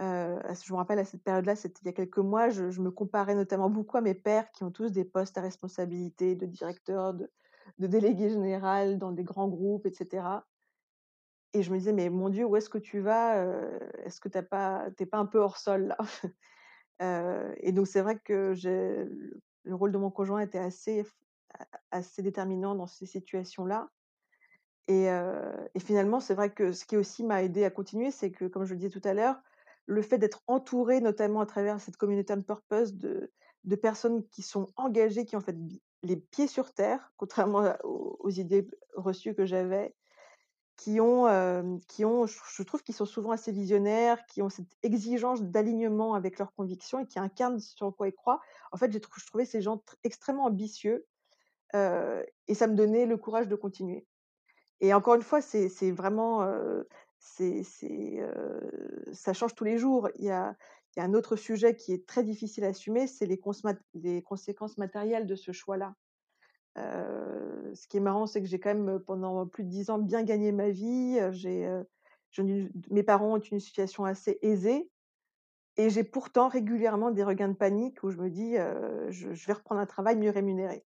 [0.00, 3.34] Heu, je me rappelle à cette période-là, il y a quelques mois, je me comparais
[3.34, 7.86] notamment beaucoup à mes pères qui ont tous des postes à responsabilité de directeur, de
[7.86, 10.46] délégué général dans des grands groupes et cetera
[11.54, 13.42] et je me disais: «Mais mon Dieu, où est-ce que tu vas?
[13.44, 15.96] Heu, est-ce que tu pas pas un peu hors sol là?»
[17.02, 20.58] Heu et donc c'est vrai que le le rôle de mon conjoint était
[21.90, 23.90] assez déterminant dans ces situations-là
[24.88, 25.06] et
[25.74, 28.64] et finalement, c'est vrai que ce qui aussi m'a aidé à continuer, c'est que, comme
[28.64, 29.40] je le disais tout à l'heure,
[29.88, 32.94] le fait d'être entourée, notamment à travers cette communauté on purpose
[33.64, 35.56] de personnes qui sont engagées, qui ont fait
[36.04, 39.96] les pieds sur terre, contrairement aux idées reçues que j'avais
[40.76, 44.70] qui ont, hem, qui ont je trouve qu'ils sont souvent assez visionnaires, qui ont cette
[44.82, 48.40] exigence d'alignement avec leurs convictions et qui incarnent sur quoi ils croient.
[48.72, 51.06] En fait, je trouvais ces gens tr extrêmement ambitieux,
[51.74, 54.08] heu et ça me donnait le courage de continuer
[54.80, 56.88] et encore une fois, c'est vraiment, heu,
[57.20, 60.08] ça change tous les jours.
[60.16, 60.56] Il y a
[60.96, 65.52] un autre sujet qui est très difficile à assumer, c'est les conséquences matérielles de ce
[65.52, 65.94] choix-là.
[66.76, 70.22] Ce qui est marrant, c'est que j'ai quand même, pendant plus de 10 ans, bien
[70.22, 71.18] gagné ma vie,
[72.90, 74.90] mes parents ont une situation assez aisée
[75.76, 78.54] et j'ai pourtant régulièrement des regains de panique où je me dis,
[79.08, 80.84] «Je vais reprendre un travail mieux rémunéré».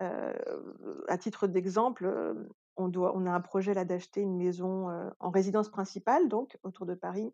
[0.00, 2.34] À titre d'exemple,
[2.76, 4.88] on a un projet là d'acheter une maison,
[5.20, 7.32] en résidence principale donc autour de Paris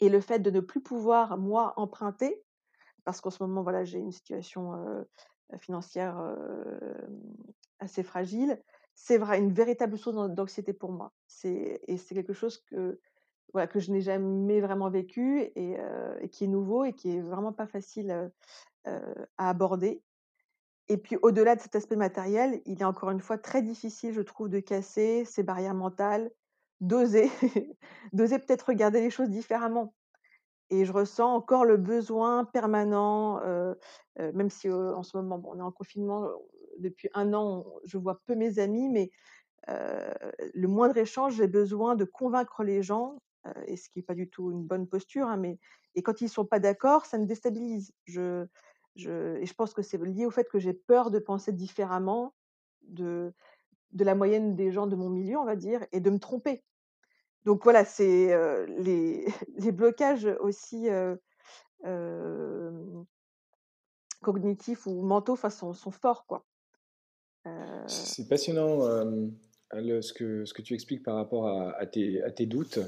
[0.00, 2.44] et le fait de ne plus pouvoir, moi, emprunter
[3.04, 4.72] parce qu'en ce moment, voilà, j'ai une situation,
[5.58, 6.36] financière,
[7.78, 8.60] assez fragile.
[8.94, 11.12] C'est une véritable source d'an d'anxiété pour moi.
[11.44, 13.00] Et c'est quelque chose que,
[13.52, 15.76] voilà, que je n'ai jamais vraiment vécu et
[16.20, 18.30] et qui est nouveau et qui est vraiment pas facile,
[18.84, 20.02] à aborder
[20.88, 24.20] et puis au-delà de cet aspect matériel, il est encore une fois très difficile, je
[24.22, 26.30] trouve, de casser ces barrières mentales,
[26.80, 27.30] d'oser
[28.12, 29.94] d'oser peut-être regarder les choses différemment.
[30.70, 33.76] Et je ressens encore le besoin permanent, heu
[34.20, 36.28] heu, même si, en ce moment, bon, on est en confinement,
[36.78, 39.10] depuis un an, je vois peu mes amis, mais
[40.54, 44.14] le moindre échange, j'ai besoin de convaincre les gens, heu et ce qui est pas
[44.14, 45.58] du tout une bonne posture, hein, mais
[45.94, 47.92] et quand ils sont pas d'accord, ça me déstabilise.
[48.96, 52.34] Je et je pense que c'est lié au fait que j'ai peur de penser différemment
[52.82, 53.32] de
[53.92, 56.64] de la moyenne des gens de mon milieu, on va dire et de me tromper.
[57.44, 59.26] Donc voilà, c'est, heu, les
[59.58, 61.20] les blocages aussi, heu,
[61.84, 63.06] hem,
[64.22, 66.44] cognitifs ou mentaux, sont sont forts quoi.
[67.86, 68.80] C'est passionnant,
[69.72, 72.78] le ce que ce que tu expliques par rapport à à tes à tes doutes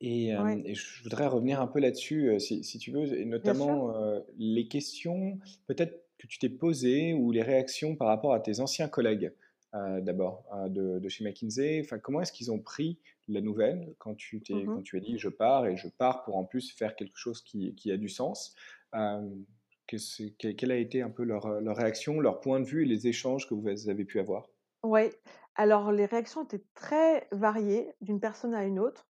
[0.00, 3.24] et hem ouais, et je voudrais revenir un peu là-dessus, si si tu veux et
[3.42, 3.78] bien sûr.
[3.84, 3.92] notamment,
[4.38, 8.88] les questions peut-être que tu t'es posées ou les réactions par rapport à tes anciens
[8.88, 9.32] collègues,
[9.72, 11.80] d'abord, de de chez McKinsey.
[11.84, 15.00] Enfin, comment est-ce qu'ils ont pris la nouvelle quand tu t'es quand Mmh tu as
[15.00, 17.96] dit: «Je pars et je pars pour en plus faire quelque chose qui qui a
[17.96, 18.54] du sens»?
[18.94, 19.44] Hem,
[19.86, 22.82] que c'est quelle quelle a été un peu leur, leur réaction, leur point de vue
[22.84, 24.48] et les échanges que vous avez pu avoir?
[24.84, 25.10] Ouais,
[25.56, 29.08] alors les réactions étaient très variées d'une personne à une autre.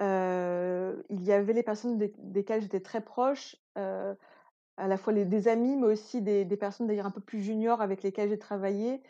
[0.00, 5.76] Il y avait les personnes des desquelles j'étais très proche, à la fois des amis,
[5.76, 9.02] mais aussi des personnes d'ailleurs un peu plus juniors avec lesquelles j'ai travaillé,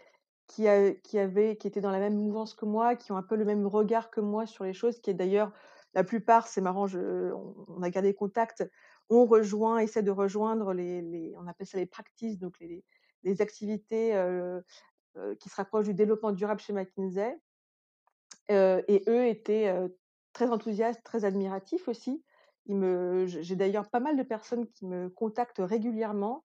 [0.47, 0.67] qui
[1.03, 3.45] qui avaient qui étaient dans la même mouvance que moi, qui ont un peu le
[3.45, 5.53] même regard que moi sur les choses, qui est d'ailleurs
[5.95, 8.69] la plupart, c'est marrant, on on a gardé contact,
[9.09, 12.59] ont rejoint essaient de rejoindre les on appelle ça les practices, donc
[13.23, 14.11] les activités,
[15.41, 17.39] qui se rapprochent du développement durable chez McKinsey.
[18.49, 19.73] Et eux étaient,
[20.35, 22.25] très enthousiastes, très admiratifs aussi.
[23.27, 26.45] J'ai d'ailleurs pas mal de personnes qui me contactent régulièrement,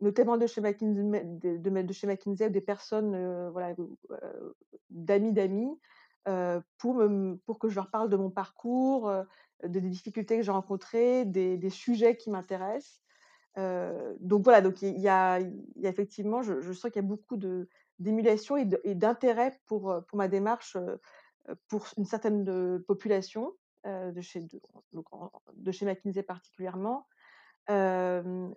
[0.00, 3.14] notamment de chez McKinsey de des personnes,
[3.78, 4.56] ou heu,
[4.90, 5.80] d'amis d'amis,
[6.28, 9.12] heu, pour que je leur parle de mon parcours,
[9.64, 13.02] des difficultés que j'ai rencontrées, des sujets qui m'intéressent.
[14.20, 15.40] Donc voilà, donc il y a
[15.82, 17.36] effectivement, je je sens qu'il y a beaucoup
[17.98, 20.76] d'émulation et d'intérêt pour, ma démarche,
[21.68, 23.54] pour une certaine, heu, population,
[23.86, 24.40] heu, de chez
[25.54, 27.06] de chez McKinsey particulièrement.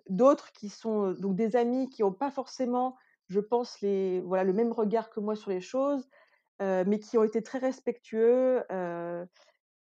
[0.08, 2.96] D'autres qui sont, donc des amis qui ont pas forcément
[3.28, 6.08] je pense, les voilà, le même regard que moi sur les choses,
[6.60, 8.62] mais qui ont été très respectueux,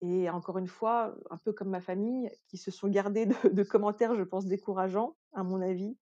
[0.01, 4.15] et encore une fois, un peu comme ma famille, qui se sont gardés de commentaires,
[4.15, 5.97] je pense, décourageants, à mon avis,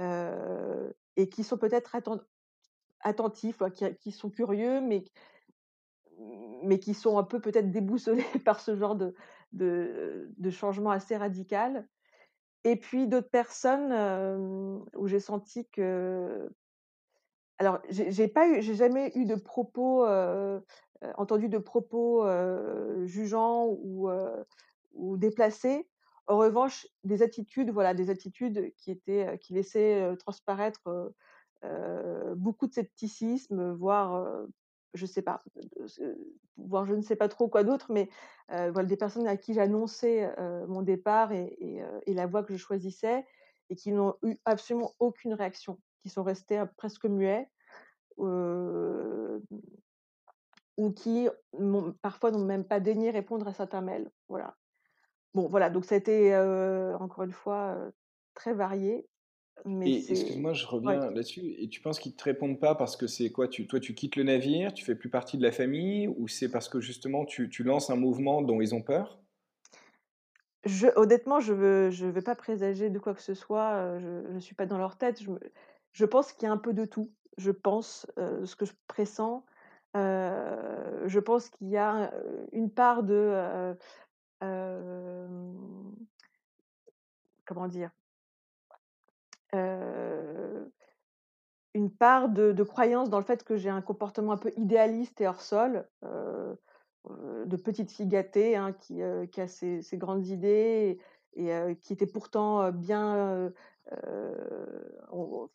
[0.00, 2.20] et qui sont peut-être atten
[3.00, 5.04] attentifs, qui qui sont curieux, mais
[6.62, 9.14] mais qui sont un peu peut-être déboussolés par ce genre de
[10.36, 11.88] de changement assez radical
[12.64, 16.50] et puis d'autres personnes, hem, où j'ai senti que
[17.58, 20.62] alors j'ai pas j'ai jamais eu de propos, heu
[21.02, 24.08] heu, entendu de propos, heu, jugeants ou
[24.92, 25.88] ou déplacés.
[26.28, 30.82] En revanche, des attitudes, voilà, des attitudes qui étaient, qui laissaient, transparaître,
[32.36, 34.46] beaucoup de scepticisme, voire,
[34.96, 35.42] je sais pas,
[36.56, 38.08] voire je ne sais pas trop quoi d'autre, mais
[38.48, 42.58] voilà, des personnes à qui j'annonçais, heu, mon départ et et la voie que je
[42.58, 43.24] choisissais
[43.70, 47.48] et qui n'ont eu absolument aucune réaction, qui sont restés, presque muets,
[48.18, 49.40] ou
[50.92, 51.28] qui
[52.02, 54.56] parfois n'ont même pas daigné répondre à certains mails, voilà.
[55.34, 56.36] Bon voilà, donc ça a été,
[57.00, 57.76] encore une fois,
[58.34, 59.08] très varié,
[59.64, 60.98] mais Et c'est excuse-moi, je ouais.
[60.98, 63.48] reviens là-dessus et tu penses qu'ils te répondent pas parce que c'est quoi?
[63.48, 66.50] Tu toi, tu quittes le navire, tu fais plus partie de la famille ou c'est
[66.50, 69.22] parce que justement tu tu lances un mouvement dont ils ont peur?
[70.64, 74.32] Je honnêtement, je veux je veux pas présager de quoi que ce soit, heu, je
[74.34, 75.22] je suis pas dans leur tête.
[75.22, 75.38] Je me
[75.92, 77.12] je pense qu'il y a un peu de tout.
[77.38, 79.44] Je pense, heu, ce que je pressens,
[79.96, 82.12] heu, je pense qu'il y a,
[82.52, 83.76] une part de,
[87.44, 87.90] comment dire?
[89.56, 90.72] Heu,
[91.74, 95.26] une part de croyance dans le fait que j'ai un comportement un peu idéaliste et
[95.28, 96.56] hors sol, heu
[97.10, 100.98] heu, de petite fille gâtée, qui, a ses ses grandes idées
[101.34, 101.50] et
[101.82, 103.52] qui était pourtant, bien,
[105.12, 105.48] on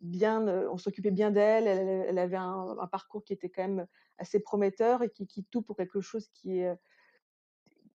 [0.00, 1.66] bien, on s'occupait bien d'elle.
[1.68, 3.86] Elle avait un parcours qui était quand même
[4.18, 6.74] assez prometteur et qui quitte tout pour quelque chose qui est,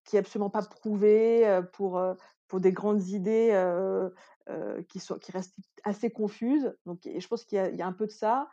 [0.06, 2.02] qui est absolument pas prouvé, pour,
[2.48, 3.52] pour des grandes idées,
[4.50, 6.76] heu, qui sont qui restent assez confuses.
[6.86, 8.50] Donc et je pense qu'il y a un peu de ça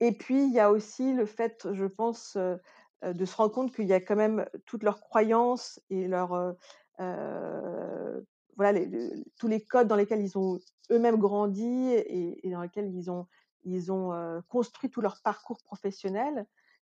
[0.00, 2.58] et puis il y a aussi le fait, je pense, heu
[3.04, 6.56] heu, de se rendre compte qu'il y a quand même toutes leurs croyances et leurs,
[8.56, 8.80] voilà
[9.38, 10.58] tous les codes dans lesquels ils ont
[10.90, 13.26] eux-mêmes grandi et et dans lesquels ils ont
[13.64, 14.12] ils ont,
[14.48, 16.46] construit tout leur parcours professionnel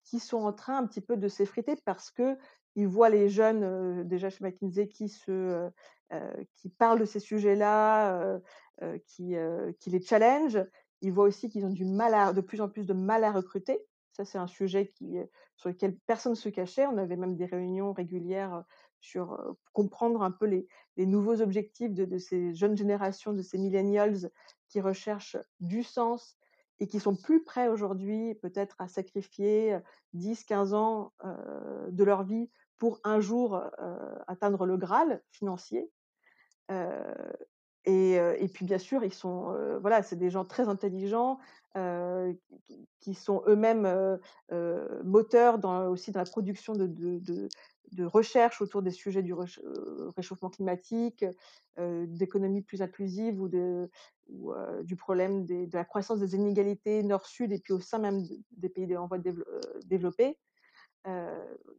[0.04, 2.10] qui sont en train un petit peu de s'effriter parce
[2.72, 5.70] qu'ils voient les jeunes, déjà chez McKinsey qui se,
[6.56, 8.40] qui parlent de ces sujets-là,
[9.06, 9.34] qui,
[9.80, 10.64] qui les challengent.
[11.02, 13.32] Ils voient aussi qu'ils ont du mal à de plus en plus de mal à
[13.32, 13.80] recruter.
[14.12, 14.92] Ça, c'est un sujet
[15.56, 16.86] sur lequel personne ne se cachait.
[16.86, 18.64] On avait même des réunions régulières,
[19.00, 23.56] sur, comprendre un peu les les nouveaux objectifs de de ces jeunes générations, de ces
[23.56, 24.30] millennials
[24.68, 26.36] qui recherchent du sens
[26.80, 29.80] et qui sont plus prêts aujourd'hui peut-être à sacrifier, heu,
[30.14, 31.12] 10-15 ans,
[31.88, 33.62] de leur vie pour un jour,
[34.26, 35.88] atteindre le Graal financier.
[37.84, 41.38] Et et puis bien sûr, ils sont, voilà, c'est des gens très intelligents,
[43.00, 44.18] qui sont eux-mêmes,
[45.04, 47.48] moteurs aussi dans la production de
[47.92, 49.34] de recherches autour des sujets du
[50.16, 51.24] réchauffement climatique,
[51.76, 53.90] d'économie plus inclusive ou de
[54.28, 54.52] ou
[54.84, 58.96] du problème de la croissance des inégalités nord-sud et puis au sein même des pays
[58.96, 59.34] en voie de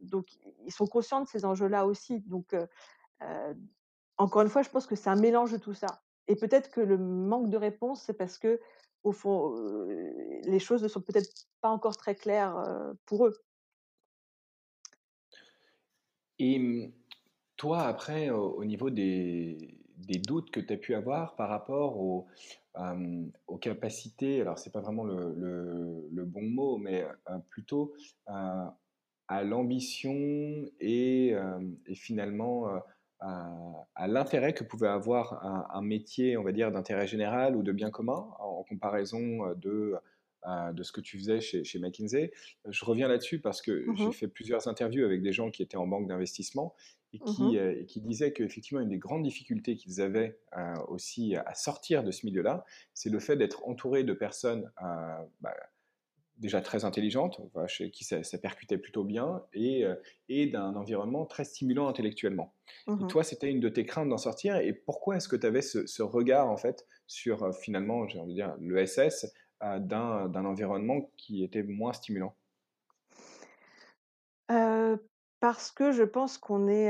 [0.01, 0.27] donc
[0.65, 2.21] ils sont conscients de ces enjeux-là aussi.
[2.21, 2.55] Donc
[4.17, 6.81] encore une fois, je pense que c'est un mélange de tout ça et peut-être que
[6.81, 11.29] le manque de réponse, c'est parce qu'au fond, heu, les choses ne sont peut-être
[11.59, 12.55] pas encore très claires,
[13.05, 13.33] pour eux.
[16.39, 16.91] Et mmh,
[17.57, 19.77] toi après au au niveau des
[20.25, 22.27] doutes que tu as pu avoir par rapport aux,
[23.59, 27.05] capacités, alors c'est pas vraiment le bon mot, mais
[27.49, 27.93] plutôt,
[29.31, 31.33] à l'ambition et
[31.95, 32.85] finalement, à
[33.95, 37.71] à l'intérêt que pouvait avoir un un métier, on va dire, d'intérêt général ou de
[37.71, 39.95] bien commun, en en comparaison, de,
[40.73, 42.31] de ce que tu faisais chez chez McKinsey.
[42.67, 45.77] Je reviens là-dessus parce que Mmh j'ai fait plusieurs interviews avec des gens qui étaient
[45.77, 46.73] en banque d'investissement
[47.13, 50.39] et Mmh qui, et disaient qu'effectivement une des grandes difficultés qu'ils avaient,
[50.87, 55.53] aussi à sortir de ce milieu-là, c'est le fait d'être entouré de personnes, heu, bah,
[56.41, 56.85] déjà très
[57.67, 62.55] chez qui ça ça percutait plutôt bien et heu et d'un environnement très stimulant intellectuellement.
[62.87, 63.07] Mmh Et mh.
[63.07, 65.85] toi, c'était une de tes craintes d'en sortir et pourquoi est-ce que tu avais ce
[65.87, 69.25] ce regard en fait sur, heu, finalement, j'ai envie de dire l'ESS,
[69.63, 72.35] heu, d'un d'un environnement qui était moins stimulant?
[75.39, 76.89] Parce que je pense qu'on est,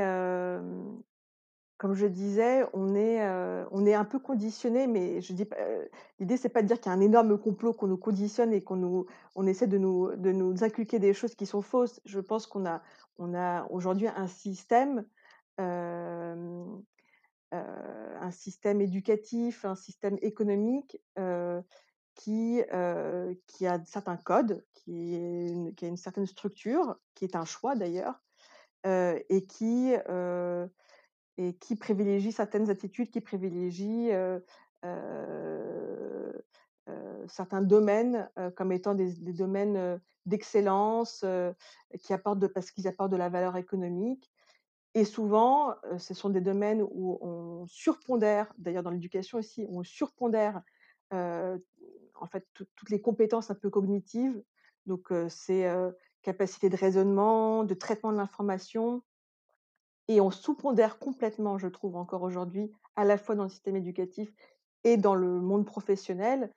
[1.82, 5.90] comme je disais, on est, heu, on est un peu conditionné, mais je dis heu,
[6.20, 8.64] l'idée c'est pas de dire qu'il y a un énorme complot qu'on nous conditionne et
[8.64, 12.00] qu'on nous on essaie de nous de nous inculquer des choses qui sont fausses.
[12.06, 12.84] Je pense qu'on a
[13.18, 15.08] on a aujourd'hui un système,
[15.58, 16.84] hem,
[17.54, 17.58] heu,
[18.22, 21.00] un système éducatif, un système économique,
[22.16, 22.62] qui,
[23.48, 28.22] qui a certains codes, qui qui a une certaine structure, qui est un choix d'ailleurs,
[28.86, 29.94] et qui,
[31.48, 34.44] et qui privilégie certaines attitudes, qui privilégie, heu
[34.86, 36.44] heu
[36.90, 41.26] heu, certains domaines, comme étant des domaines, d'excellence,
[42.02, 44.32] qui apportent parce qu'ils apportent de la valeur économique
[44.96, 50.62] et souvent, ce sont des domaines où on surpondère, d'ailleurs dans l'éducation aussi, on surpondère,
[51.12, 54.44] en fait, toutes les compétences un peu cognitives.
[54.86, 59.04] Donc, heu, c'est, heu, capacité de raisonnement, de traitement de l'information
[60.16, 64.34] et on sous-pondère complètement, je trouve encore aujourd'hui, à la fois dans le système éducatif
[64.84, 66.54] et dans le monde professionnel,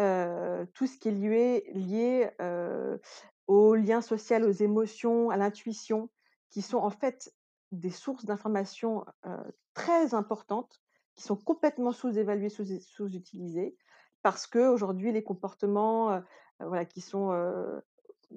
[0.00, 3.00] heu, tout ce qui est lié lié, heu,
[3.46, 6.10] au social, aux émotions, à l'intuition,
[6.50, 7.32] qui sont en fait
[7.72, 9.36] des sources d'informations, heu,
[9.74, 10.80] très importantes,
[11.14, 13.76] qui sont complètement sous-évaluées, sous sous-utilisées.
[14.22, 16.22] Parce qu'aujourd'hui les comportements, heu,
[16.60, 17.30] voilà, qui sont,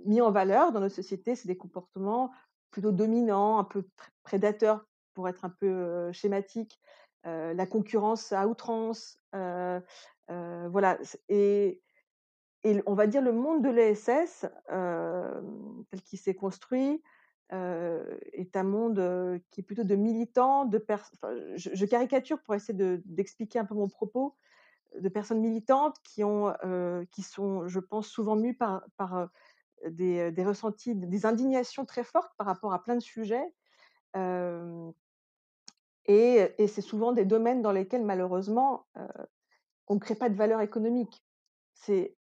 [0.06, 2.32] mis en valeur dans nos sociétés, c'est des comportements
[2.72, 6.80] plutôt dominants, un peu pré prédateurs pour être un peu, schématique,
[7.24, 10.98] la concurrence à outrance, voilà
[12.64, 14.46] et on va dire le monde de l'ESS,
[15.90, 17.02] tel qu'il s'est construit,
[17.52, 23.02] est un monde, qui est plutôt de militants, de enfin, je caricature pour essayer de
[23.06, 24.36] d'expliquer un peu mon propos,
[24.98, 26.54] de personnes militantes qui ont,
[27.12, 29.30] qui sont, je pense, souvent mues par
[29.90, 33.54] des, ressentis, des indignations très fortes par rapport à plein de sujets,
[36.06, 39.08] et c'est souvent des domaines dans lesquels malheureusement, heu,
[39.88, 41.24] on ne crée pas de valeur économique.
[41.74, 42.18] C'est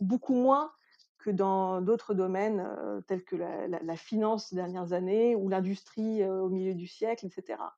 [0.00, 0.72] beaucoup moins
[1.18, 2.66] que dans d'autres domaines,
[3.06, 7.30] tels que la la finance ces dernières années ou l'industrie, au milieu du siècle et
[7.30, 7.76] cetera.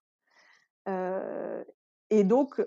[0.89, 1.65] Heu
[2.11, 2.63] et donc,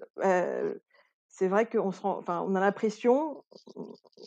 [1.37, 3.43] c'est vrai qu'on se rend enfin, on a l'impression,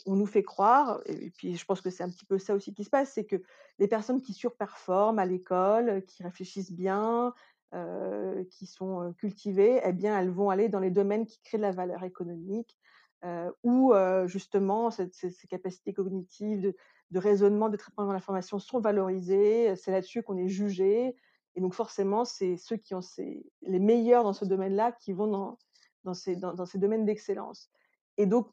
[0.05, 2.73] on nous fait croire et puis je pense que c'est un petit peu ça aussi
[2.73, 3.35] qui se passe, c'est que
[3.79, 7.33] les personnes qui surperforment à l'école, qui réfléchissent bien,
[7.75, 11.57] heu, qui sont, heu, cultivées et bien, elles vont aller dans les domaines qui créent
[11.57, 12.77] de la valeur économique,
[13.25, 13.93] heu, où,
[14.27, 15.09] justement ces
[15.49, 16.73] capacités cognitives
[17.11, 19.75] de raisonnement, de traitement de l'information sont valorisées.
[19.75, 21.15] C'est là-dessus qu'on est jugé
[21.55, 23.01] et donc forcément, c'est ceux qui ont
[23.63, 25.59] les meilleurs dans ce domaine-là qui vont dans
[26.03, 27.69] dans ces dans ces domaines d'excellence
[28.17, 28.51] et donc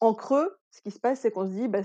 [0.00, 1.80] en creux, ce qui se passe, c'est qu'on se dit: «Bah,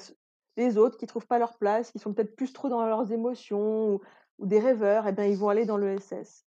[0.58, 3.96] les autres qui trouvent pas leur place, qui sont peut-être plus trop dans leurs émotions
[4.40, 6.46] ou des rêveurs et ben, ils vont aller dans l'ESS».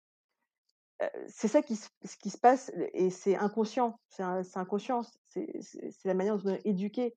[1.02, 4.58] Heu, c'est ça qui se ce qui se passe et c'est inconscient, c'est in c'est
[4.58, 5.46] inconscient, c'est
[6.04, 7.16] la manière dont on est éduqué.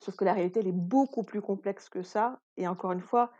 [0.00, 3.32] Sauf que la réalité, elle est beaucoup plus complexe que ça et encore une fois,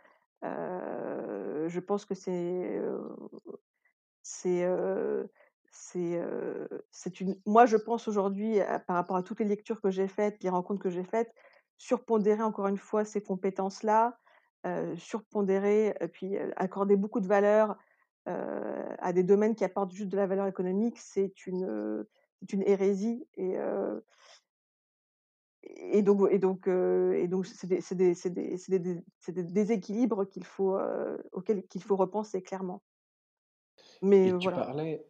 [0.43, 2.81] je pense que c'est,
[4.25, 4.67] c'est,
[7.19, 8.57] une moi, je pense aujourd'hui,
[8.87, 11.31] par rapport à toutes les lectures que j'ai faites, les rencontres que j'ai faites,
[11.77, 14.17] surpondérer encore une fois ces compétences-là,
[14.97, 17.77] surpondérer puis, accorder beaucoup de valeur,
[18.25, 22.03] à des domaines qui apportent juste de la valeur économique, c'est une,
[22.51, 23.57] une hérésie et
[25.67, 30.79] et donc et donc, et donc c'est des des des des déséquilibres qu'il faut,
[31.31, 32.81] auxquels qu'il faut repenser clairement.
[34.01, 34.57] Mais Et tu voilà.
[34.65, 35.05] parlais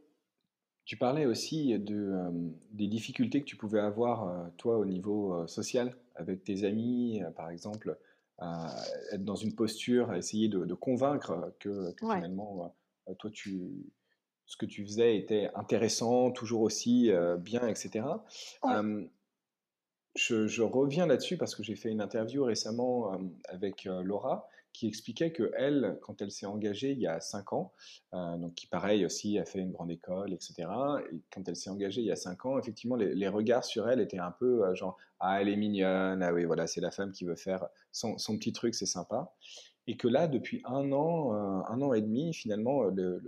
[0.85, 2.31] tu parlais aussi de,
[2.71, 7.97] des difficultés que tu pouvais avoir, toi, au niveau, social avec tes amis, par exemple,
[8.41, 12.15] être dans une posture, essayer de de convaincre que que Ouais.
[12.15, 12.75] finalement,
[13.19, 13.93] toi tu
[14.47, 18.25] ce que tu faisais était intéressant, toujours aussi, bien et cetera.
[18.63, 18.75] Ouais.
[18.77, 19.09] Hem,
[20.15, 23.11] je je reviens là-dessus parce que j'ai fait une interview récemment,
[23.49, 27.73] avec, Laura qui expliquait qu'elle, quand elle s'est engagée il y a 5 ans,
[28.13, 31.55] heu, donc qui pareil aussi a fait une grande école et cetera et quand elle
[31.55, 34.65] s'est engagée il y a 5 ans, effectivement les regards sur elle étaient un peu,
[34.67, 37.67] heu, genre: «Ah elle est mignonne, ah oui voilà, c'est la femme qui veut faire
[37.91, 39.33] son son petit truc, c'est sympa»
[39.87, 43.19] et que là depuis 1 an, heu, 1 an et demi finalement, le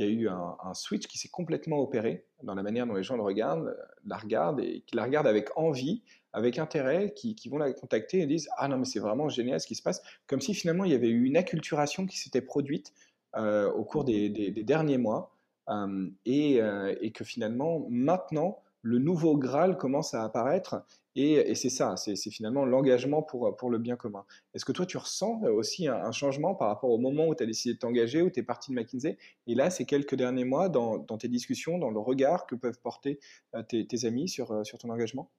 [0.00, 3.02] il y a eu un switch qui s'est complètement opéré dans la manière dont les
[3.02, 3.76] gens le regardent
[4.06, 8.26] la regardent et qui la regardent avec envie, avec intérêt, qui vont la contacter et
[8.26, 10.02] disent: «Ah non mais c'est vraiment génial ce qui se passe».
[10.26, 12.92] Comme si finalement il y avait eu une acculturation qui s'était produite,
[13.36, 14.30] heu, au cours des
[14.64, 15.36] derniers mois,
[15.68, 16.60] hem et
[17.00, 20.84] et que finalement maintenant, le nouveau Graal commence à apparaître
[21.16, 24.24] et, c'est ça, c'est finalement l'engagement pour, pour le bien commun.
[24.54, 27.42] Est-ce que toi, tu ressens euh, aussi un, changement par rapport au moment où tu
[27.42, 29.18] as décidé de t'engager, où tu es parti de McKinsey,
[29.48, 32.78] et là, ces quelques derniers mois, dans, dans tes discussions, dans le regard que peuvent
[32.80, 33.18] porter
[33.56, 35.30] euh, tes, tes amis sur, euh, sur ton engagement?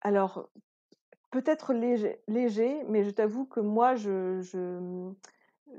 [0.00, 0.50] Alors
[1.30, 5.12] peut-être léger mais je t'avoue que moi je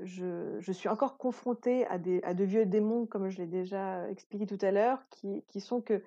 [0.02, 4.46] je suis encore confrontée à des à de vieux démons, comme je l'ai déjà expliqué
[4.46, 6.02] tout à l'heure, qui qui sont que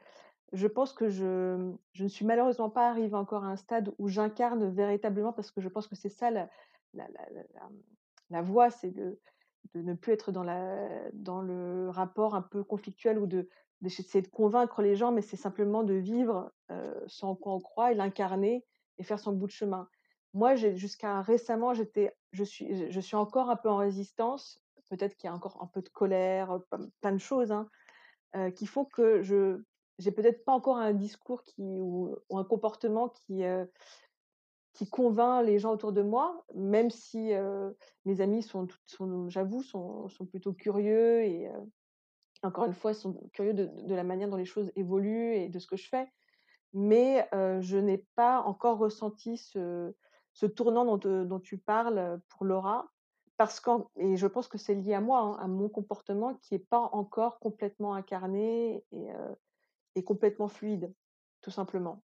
[0.51, 4.07] je pense que je, je ne suis malheureusement pas arrivée encore à un stade où
[4.07, 6.49] j'incarne véritablement parce que je pense que c'est ça la
[6.93, 7.69] la la
[8.29, 9.19] la voie, c'est de
[9.73, 10.43] de ne plus être dans
[11.13, 13.49] dans le rapport un peu conflictuel ou de
[13.81, 16.53] d'essayer de convaincre les gens, mais c'est simplement de vivre,
[17.07, 18.65] ce en quoi on croit et l'incarner
[18.97, 19.89] et faire son bout de chemin.
[20.33, 24.61] Moi, jusqu'à récemment, j'étais je suis je suis encore un peu en résistance.
[24.89, 26.65] Peut-être qu'il y a encore un peu de colère, heu,
[27.01, 27.69] plein de choses, hein,
[28.37, 29.63] heu, qui font que je
[29.99, 33.71] j'ai peut-être pas encore un discours qui ou un comportement qui, heu,
[34.73, 37.31] qui convainc les gens autour de moi, même si,
[38.05, 38.67] mes amis sont
[39.29, 41.49] j'avoue, sont sont plutôt curieux et
[42.43, 45.67] encore une fois, sont curieux de la manière dont les choses évoluent et de ce
[45.67, 46.07] que je fais.
[46.73, 47.29] Mais
[47.61, 49.95] je n'ai pas encore ressenti ce
[50.33, 52.91] ce tournant dont, dont tu parles, heu, pour Laura,
[53.37, 56.55] parce qu'en et je pense que c'est lié à moi, hein, à mon comportement qui
[56.55, 59.35] est pas encore complètement incarné et heu
[59.95, 60.93] et complètement fluide,
[61.41, 62.03] tout simplement.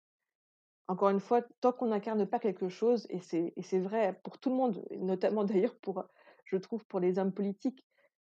[0.88, 4.56] Encore une fois, tant qu'on n'incarne pas quelque chose et c'est vrai pour tout le
[4.56, 6.04] monde, notamment d'ailleurs pour,
[6.44, 7.84] je trouve pour les hommes politiques,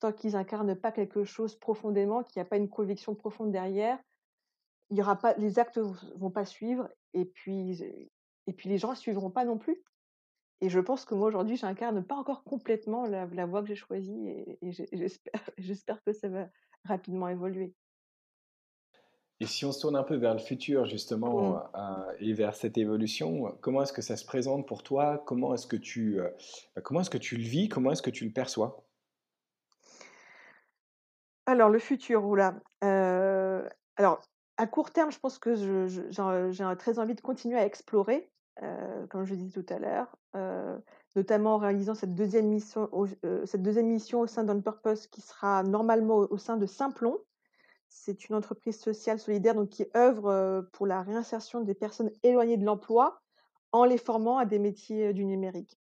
[0.00, 3.98] tant qu'ils incarnent pas quelque chose profondément, qu'il y a pas une conviction profonde derrière,
[4.90, 7.82] il aura pas les actes vont pas suivre et puis
[8.46, 9.82] et puis les gens suivront pas non plus
[10.62, 13.76] et je pense que moi aujourd'hui, j'incarne pas encore complètement la la voie que j'ai
[13.76, 14.84] choisie et et j'e
[15.58, 16.48] j'espère que ça va
[16.84, 17.74] rapidement évoluer.
[19.40, 21.58] Et si on se tourne un peu vers le futur justement, Mmh.
[21.58, 25.22] heu, et vers cette évolution, comment est-ce que ça se présente pour toi?
[25.26, 26.32] Comment est-ce que tu, heu,
[26.74, 27.68] bah, comment est-ce que tu le vis?
[27.68, 28.86] Comment est-ce que tu le perçois?
[31.46, 32.60] Alors le futur, ouh là,
[33.96, 34.20] alors
[34.56, 38.30] à court terme, je pense que j'ai très envie de continuer à explorer,
[38.62, 40.82] heu, comme je dit tout à l'heure, heu,
[41.16, 46.38] notamment en réalisant cette deuxième mission au au sein d'On Purpose qui sera normalement au
[46.38, 47.18] sein de Simplon.
[47.88, 52.64] C'est une entreprise sociale solidaire donc qui œuvre, pour la réinsertion des personnes éloignées de
[52.64, 53.22] l'emploi,
[53.72, 55.78] en les formant à des métiers, du numérique.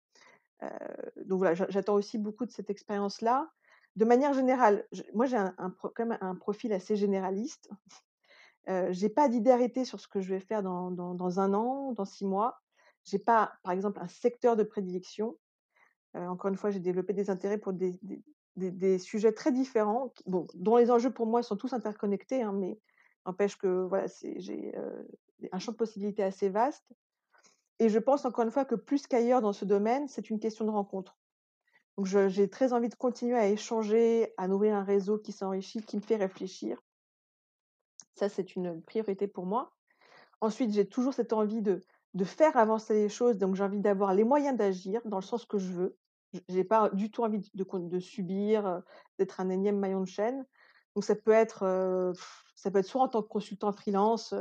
[1.26, 3.49] Donc voilà, j'a j'attends aussi beaucoup de cette expérience-là.
[3.95, 5.55] De manière générale, moi j'ai un
[5.95, 7.70] quand même un profil assez généraliste.
[8.70, 11.93] Heu, j'ai pas d'idée arrêtée sur ce que je vais faire dans dans 1 an,
[11.93, 12.61] dans 6 mois.
[13.05, 15.38] J'ai pas, par exemple, un secteur de prédilection.
[16.13, 17.99] Encore une fois, j'ai développé des intérêts pour des
[18.57, 22.80] des sujets très différents dont les enjeux pour moi sont tous interconnectés, hein, mais
[23.26, 24.07] n'empêche que voilà,
[24.38, 24.74] j'ai,
[25.51, 26.91] un champ de possibilités assez vaste
[27.80, 30.65] et je pense encore une fois que plus qu'ailleurs dans ce domaine, c'est une question
[30.65, 31.18] de rencontre.
[31.97, 35.97] Donc j'ai très envie de continuer à échanger, à nourrir un réseau qui s'enrichit, qui
[35.97, 36.82] me fait réfléchir.
[38.18, 39.74] Ça, c'est une priorité pour moi.
[40.41, 41.82] Ensuite, j'ai toujours cette envie de
[42.24, 45.59] faire avancer les choses, donc j'ai envie d'avoir les moyens d'agir dans le sens que
[45.59, 45.97] je veux.
[46.49, 48.82] J'ai pas du tout envie de subir,
[49.20, 50.45] d'être un énième maillon de chaîne.
[50.95, 52.13] Donc ça peut être,
[52.55, 54.34] ça peut être soit en tant que consultant freelance,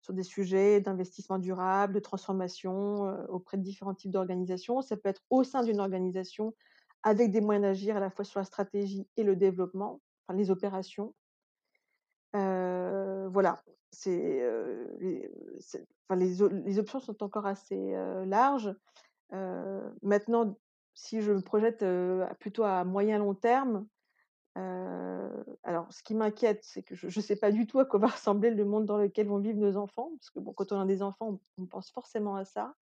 [0.00, 4.82] sur des sujets d'investissement durable, de transformation, auprès de différents types d'organisations.
[4.82, 6.52] Ça peut être au sein d'une organisation
[7.04, 10.00] avec des moyens d'agir à la fois sur la stratégie et le développement,
[10.32, 11.14] les opérations.
[12.34, 14.42] Voilà, c'est,
[14.98, 15.30] les
[16.08, 17.94] enfin les les options sont encore assez,
[18.26, 18.74] larges.
[20.02, 20.56] Maintenant,
[20.94, 21.84] si je me projette,
[22.38, 23.86] plutôt à moyen long terme,
[24.56, 28.06] alors ce qui m'inquiète, c'est que je ne sais pas du tout à quoi va
[28.18, 30.86] ressembler le monde dans lequel vont vivre nos enfants, parce que bon, quand on a
[30.86, 32.74] des enfants, on pense forcément à ça.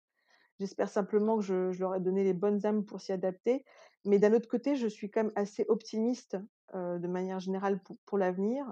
[0.59, 3.65] J'espère simplement que je leur ai donné les bonnes âmes pour s'y adapter.
[4.05, 6.37] Mais d'un autre côté, je suis quand même assez optimiste,
[6.73, 8.71] de manière générale pour l'avenir.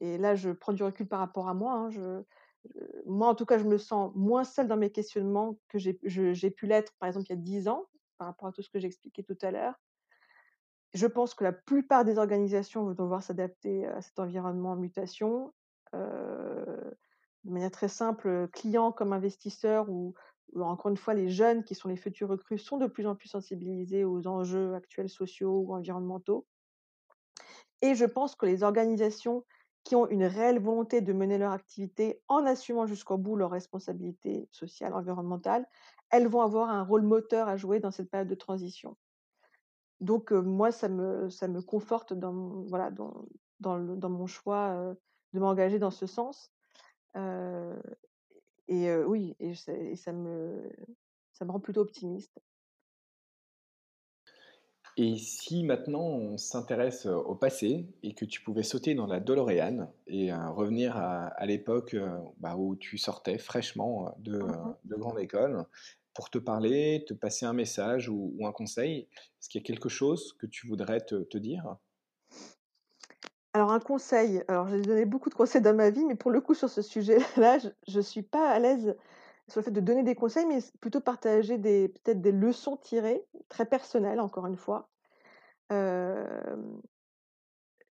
[0.00, 2.24] Et là, je prends du recul par rapport à moi, hein.
[3.06, 6.66] Moi, en tout cas, je me sens moins seule dans mes questionnements que j'ai pu
[6.66, 7.86] l'être, par exemple, il y a 10 ans,
[8.18, 9.74] par rapport à tout ce que j'ai expliqué tout à l'heure.
[10.94, 15.52] Je pense que la plupart des organisations vont devoir s'adapter à cet environnement en mutation.
[15.92, 20.14] De manière très simple, clients comme investisseurs ou
[20.54, 23.28] encore une fois, les jeunes qui sont les futurs recrues sont de plus en plus
[23.28, 26.46] sensibilisés aux enjeux actuels sociaux ou environnementaux.
[27.82, 29.44] Et je pense que les organisations
[29.84, 34.48] qui ont une réelle volonté de mener leur activité en assumant jusqu'au bout leurs responsabilités
[34.52, 35.66] sociales, environnementales,
[36.10, 38.96] elles vont avoir un rôle moteur à jouer dans cette période de transition.
[40.00, 43.26] Donc moi, ça me ça me conforte dans mon voilà, dans
[43.60, 44.94] dans mon choix,
[45.32, 46.52] de m'engager dans ce sens.
[48.68, 50.70] Et oui et et ça me
[51.32, 52.38] ça me rend plutôt optimiste.
[54.98, 59.90] Et si maintenant on s'intéresse, au passé et que tu pouvais sauter dans la DeLorean
[60.06, 61.96] et revenir à à l'époque,
[62.38, 65.64] bah, où tu sortais fraîchement de, Mmh de grande école
[66.14, 69.08] pour te parler, te passer un message ou ou un conseil,
[69.40, 71.76] est-ce qu'il y a quelque chose que tu voudrais te te dire?
[73.54, 76.40] Alors un conseil, alors j'ai donné beaucoup de conseils dans ma vie, mais pour le
[76.40, 78.96] coup sur ce sujet-là, je je suis pas à l'aise
[79.52, 83.66] sur le fait de donner des conseils, mais plutôt partager peut-être des leçons tirées, très
[83.66, 84.88] personnelles encore une fois.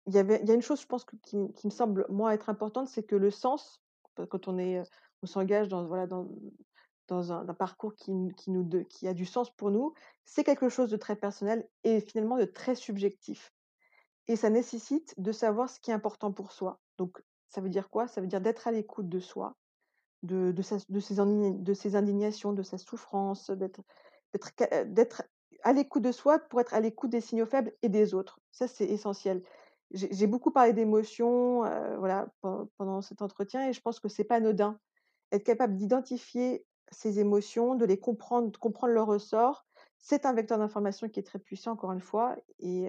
[0.06, 3.14] Il y a une chose je pense qui me semble moi être importante, c'est que
[3.14, 3.82] le sens,
[4.18, 4.56] heu, quand on
[5.22, 6.28] on s'engage dans voilà dans
[7.08, 9.92] dans un parcours qui qui nous qui a du sens pour nous,
[10.24, 13.52] c'est quelque chose de très personnel et finalement de très subjectif.
[14.28, 16.80] Et ça nécessite de savoir ce qui est important pour soi.
[16.96, 18.08] Donc ça veut dire quoi?
[18.08, 19.56] Ça veut dire d'être à l'écoute de soi,
[20.22, 23.80] de de ses de ses indignations, de sa souffrance, d'être
[24.86, 25.22] d'être
[25.62, 28.40] à l'écoute de soi pour être à l'écoute des signaux faibles et des autres.
[28.50, 29.42] Ça, c'est essentiel.
[29.92, 34.24] J'ai beaucoup parlé d'émotions, heu, voilà, pen pendant cet entretien et je pense que c'est
[34.24, 34.78] pas anodin.
[35.32, 39.66] Être capable d'identifier ses émotions, de les comprendre, de comprendre leur ressort,
[39.98, 42.88] c'est un vecteur d'information qui est très puissant encore une fois et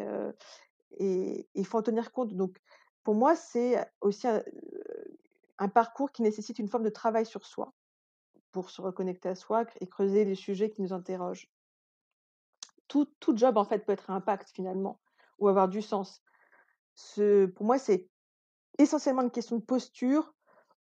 [1.00, 2.34] il faut en tenir compte.
[2.36, 2.58] Donc
[3.04, 4.44] pour moi, c'est aussi un,
[5.62, 7.74] un parcours qui nécessite une forme de travail sur soi,
[8.52, 11.50] pour se reconnecter à soi et creuser les sujets qui nous interrogent.
[12.88, 15.00] Tout job en fait peut être à impact finalement
[15.38, 16.22] ou avoir du sens.
[17.16, 18.10] Pour moi, c'est
[18.80, 20.34] essentiellement une question de posture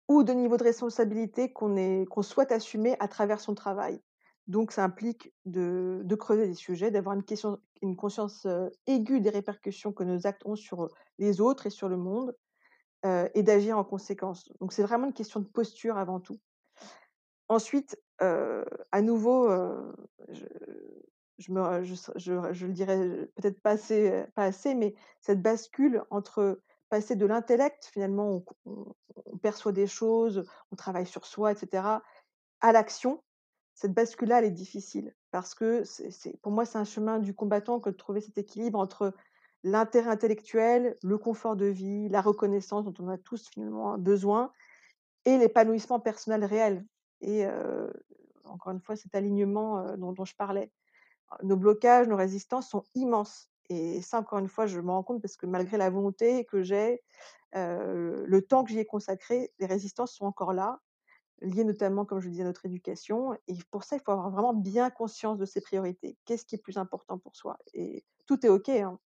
[0.08, 4.02] ou de niveau de responsabilité qu'on souhaite assumer à travers son travail.
[4.48, 7.24] Donc ça implique de creuser des sujets, d'avoir une
[7.82, 11.88] une conscience, heu, aiguë des répercussions que nos actes ont sur, les autres et sur
[11.88, 12.34] le monde,
[13.04, 14.50] heu et d'agir en conséquence.
[14.60, 16.38] Donc c'est vraiment une question de posture avant tout.
[17.48, 19.94] Ensuite, heu, à nouveau, heu,
[21.38, 21.94] je me je
[22.52, 27.86] je le dirai peut-être pas assez, pas assez, mais cette bascule entre passer de l'intellect
[27.92, 28.44] finalement,
[29.26, 32.02] on perçoit des choses, on travaille sur soi et cetera,
[32.60, 33.24] à l'action,
[33.74, 37.80] cette bascule-là, elle est difficile parce que c'est pour moi, c'est un chemin du combattant
[37.80, 39.14] que de trouver cet équilibre entre
[39.64, 44.52] l'intérêt intellectuel, le confort de vie, la reconnaissance dont on a tous finalement besoin
[45.24, 46.84] et l'épanouissement personnel réel
[47.20, 47.46] et
[48.44, 50.72] encore une fois, cet alignement, dont je parlais.
[51.42, 55.22] Nos blocages, nos résistances sont immenses et ça, encore une fois, je m'en rends compte
[55.22, 57.02] parce que malgré la volonté que j'ai,
[57.54, 60.80] le temps que j'y ai consacré, les résistances sont encore là,
[61.40, 64.30] liées notamment, comme je le disais, à notre éducation et pour ça, il faut avoir
[64.30, 66.18] vraiment bien conscience de ses priorités.
[66.24, 67.56] Qu'est-ce qui est plus important pour soi?
[67.74, 68.98] Et tout est OK, hein.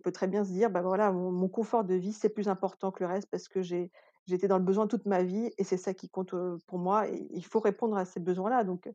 [0.00, 2.92] On peut très bien se dire: «Bah, voilà, mon confort de vie, c'est plus important
[2.92, 3.90] que le reste parce que j'ai
[4.30, 6.34] été dans le besoin toute ma vie et c'est ça qui compte,
[6.66, 8.64] pour moi il faut répondre à ces besoins-là».
[8.64, 8.90] Donc,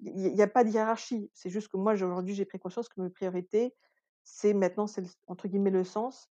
[0.00, 1.30] il y il y a pas de hiérarchie.
[1.34, 3.74] C'est juste que moi, aujourd'hui, j'ai pris conscience que mes priorités,
[4.24, 6.30] c'est maintenant, c'est entre guillemets «le sens».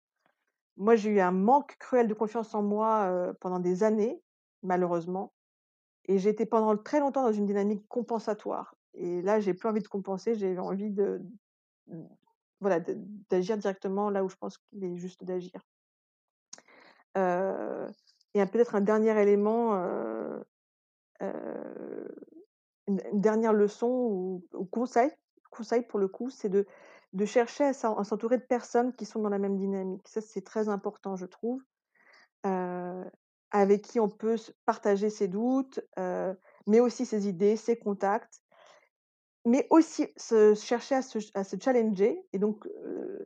[0.77, 4.21] Moi, j'ai eu un manque cruel de confiance en moi, pendant des années,
[4.63, 5.33] malheureusement
[6.05, 9.81] et j'ai été pendant très longtemps dans une dynamique compensatoire et là, j'ai plus envie
[9.81, 11.21] de compenser, j'ai envie de
[12.61, 12.79] voilà,
[13.29, 15.61] d'agir directement là où je pense qu'il est juste d'agir.
[17.17, 17.87] Heu
[18.33, 19.73] et peut-être un dernier élément,
[22.87, 25.11] une dernière leçon ou ou conseil
[25.51, 26.65] conseil pour le coup, c'est de
[27.13, 30.07] de chercher à s'en à s'entourer de personnes qui sont dans la même dynamique.
[30.07, 31.61] Ça, c'est très important, je trouve,
[33.51, 34.35] avec qui on peut
[34.65, 35.79] partager ses doutes,
[36.67, 38.41] mais aussi ses idées, ses contacts
[39.45, 41.01] Mais aussi se chercher à
[41.43, 42.67] se challenger et donc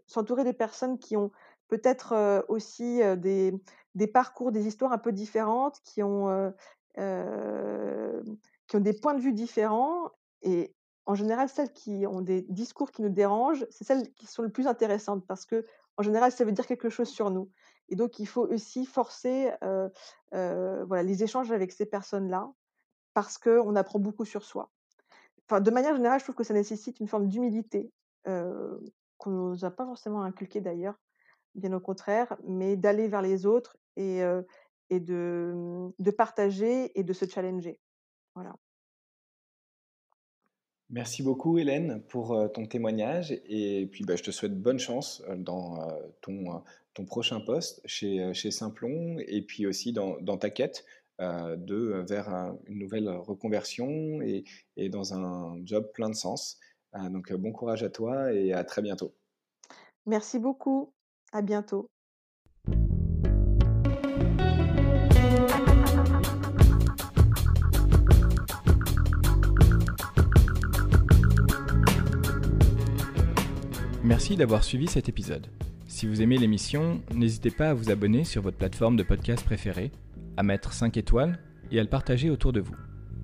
[0.05, 1.31] s'entourer de personnes qui ont
[1.69, 3.53] peut-être, aussi, des
[3.95, 6.53] des parcours, des histoires un peu différentes, qui ont,
[6.97, 10.11] qui ont des points de vue différents
[10.41, 14.43] et en général, celles qui ont des discours qui nous dérangent, c'est celles qui sont
[14.43, 17.49] les plus intéressantes parce qu'en général, ça veut dire quelque chose sur nous
[17.87, 19.51] et donc il faut aussi forcer,
[20.31, 22.51] voilà, les échanges avec ces personnes-là
[23.13, 24.71] parce qu'on apprend beaucoup sur soi.
[25.49, 27.91] Enfin, de manière générale, je trouve que ça nécessite une forme d'humilité,
[28.27, 28.79] heu,
[29.17, 30.93] qu'on nous a pas forcément inculquée d'ailleurs,
[31.55, 34.21] bien au contraire, mais d'aller vers les autres et
[34.91, 37.79] de, mmh, de partager et de se challenger.
[38.35, 38.55] Voilà.
[40.91, 45.87] Merci beaucoup Hélène pour, ton témoignage et puis, bah, je te souhaite bonne chance, dans,
[46.21, 46.63] ton,
[47.07, 50.85] prochain poste chez, chez Simplon et puis aussi dans ta quête,
[51.19, 54.43] de, heu, vers un une nouvelle reconversion et
[54.77, 56.57] et dans un job plein de sens.
[56.95, 59.13] Heu, donc, bon courage à toi et à très bientôt.
[60.05, 60.93] Merci beaucoup.
[61.31, 61.89] À bientôt.
[74.03, 75.45] Merci d'avoir suivi cet épisode.
[75.87, 79.91] Si vous aimez l'émission, n'hésitez pas à vous abonner sur votre plateforme de podcast préférée,
[80.39, 81.37] à mettre 5 étoiles
[81.69, 82.75] et à le partager autour de vous.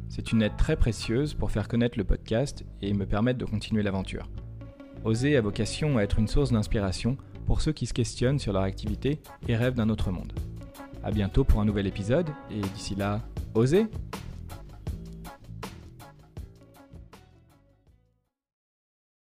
[0.10, 3.84] C'est une aide très précieuse pour faire connaître le podcast et me permettre de continuer
[3.84, 4.30] l'aventure.
[5.06, 8.64] Oser a vocation à être une source d'inspiration pour ceux qui se questionnent sur leur
[8.64, 10.34] activité et rêvent d'un autre monde.
[11.06, 13.22] A bientôt pour un nouvel épisode et d'ici là,
[13.54, 13.88] osez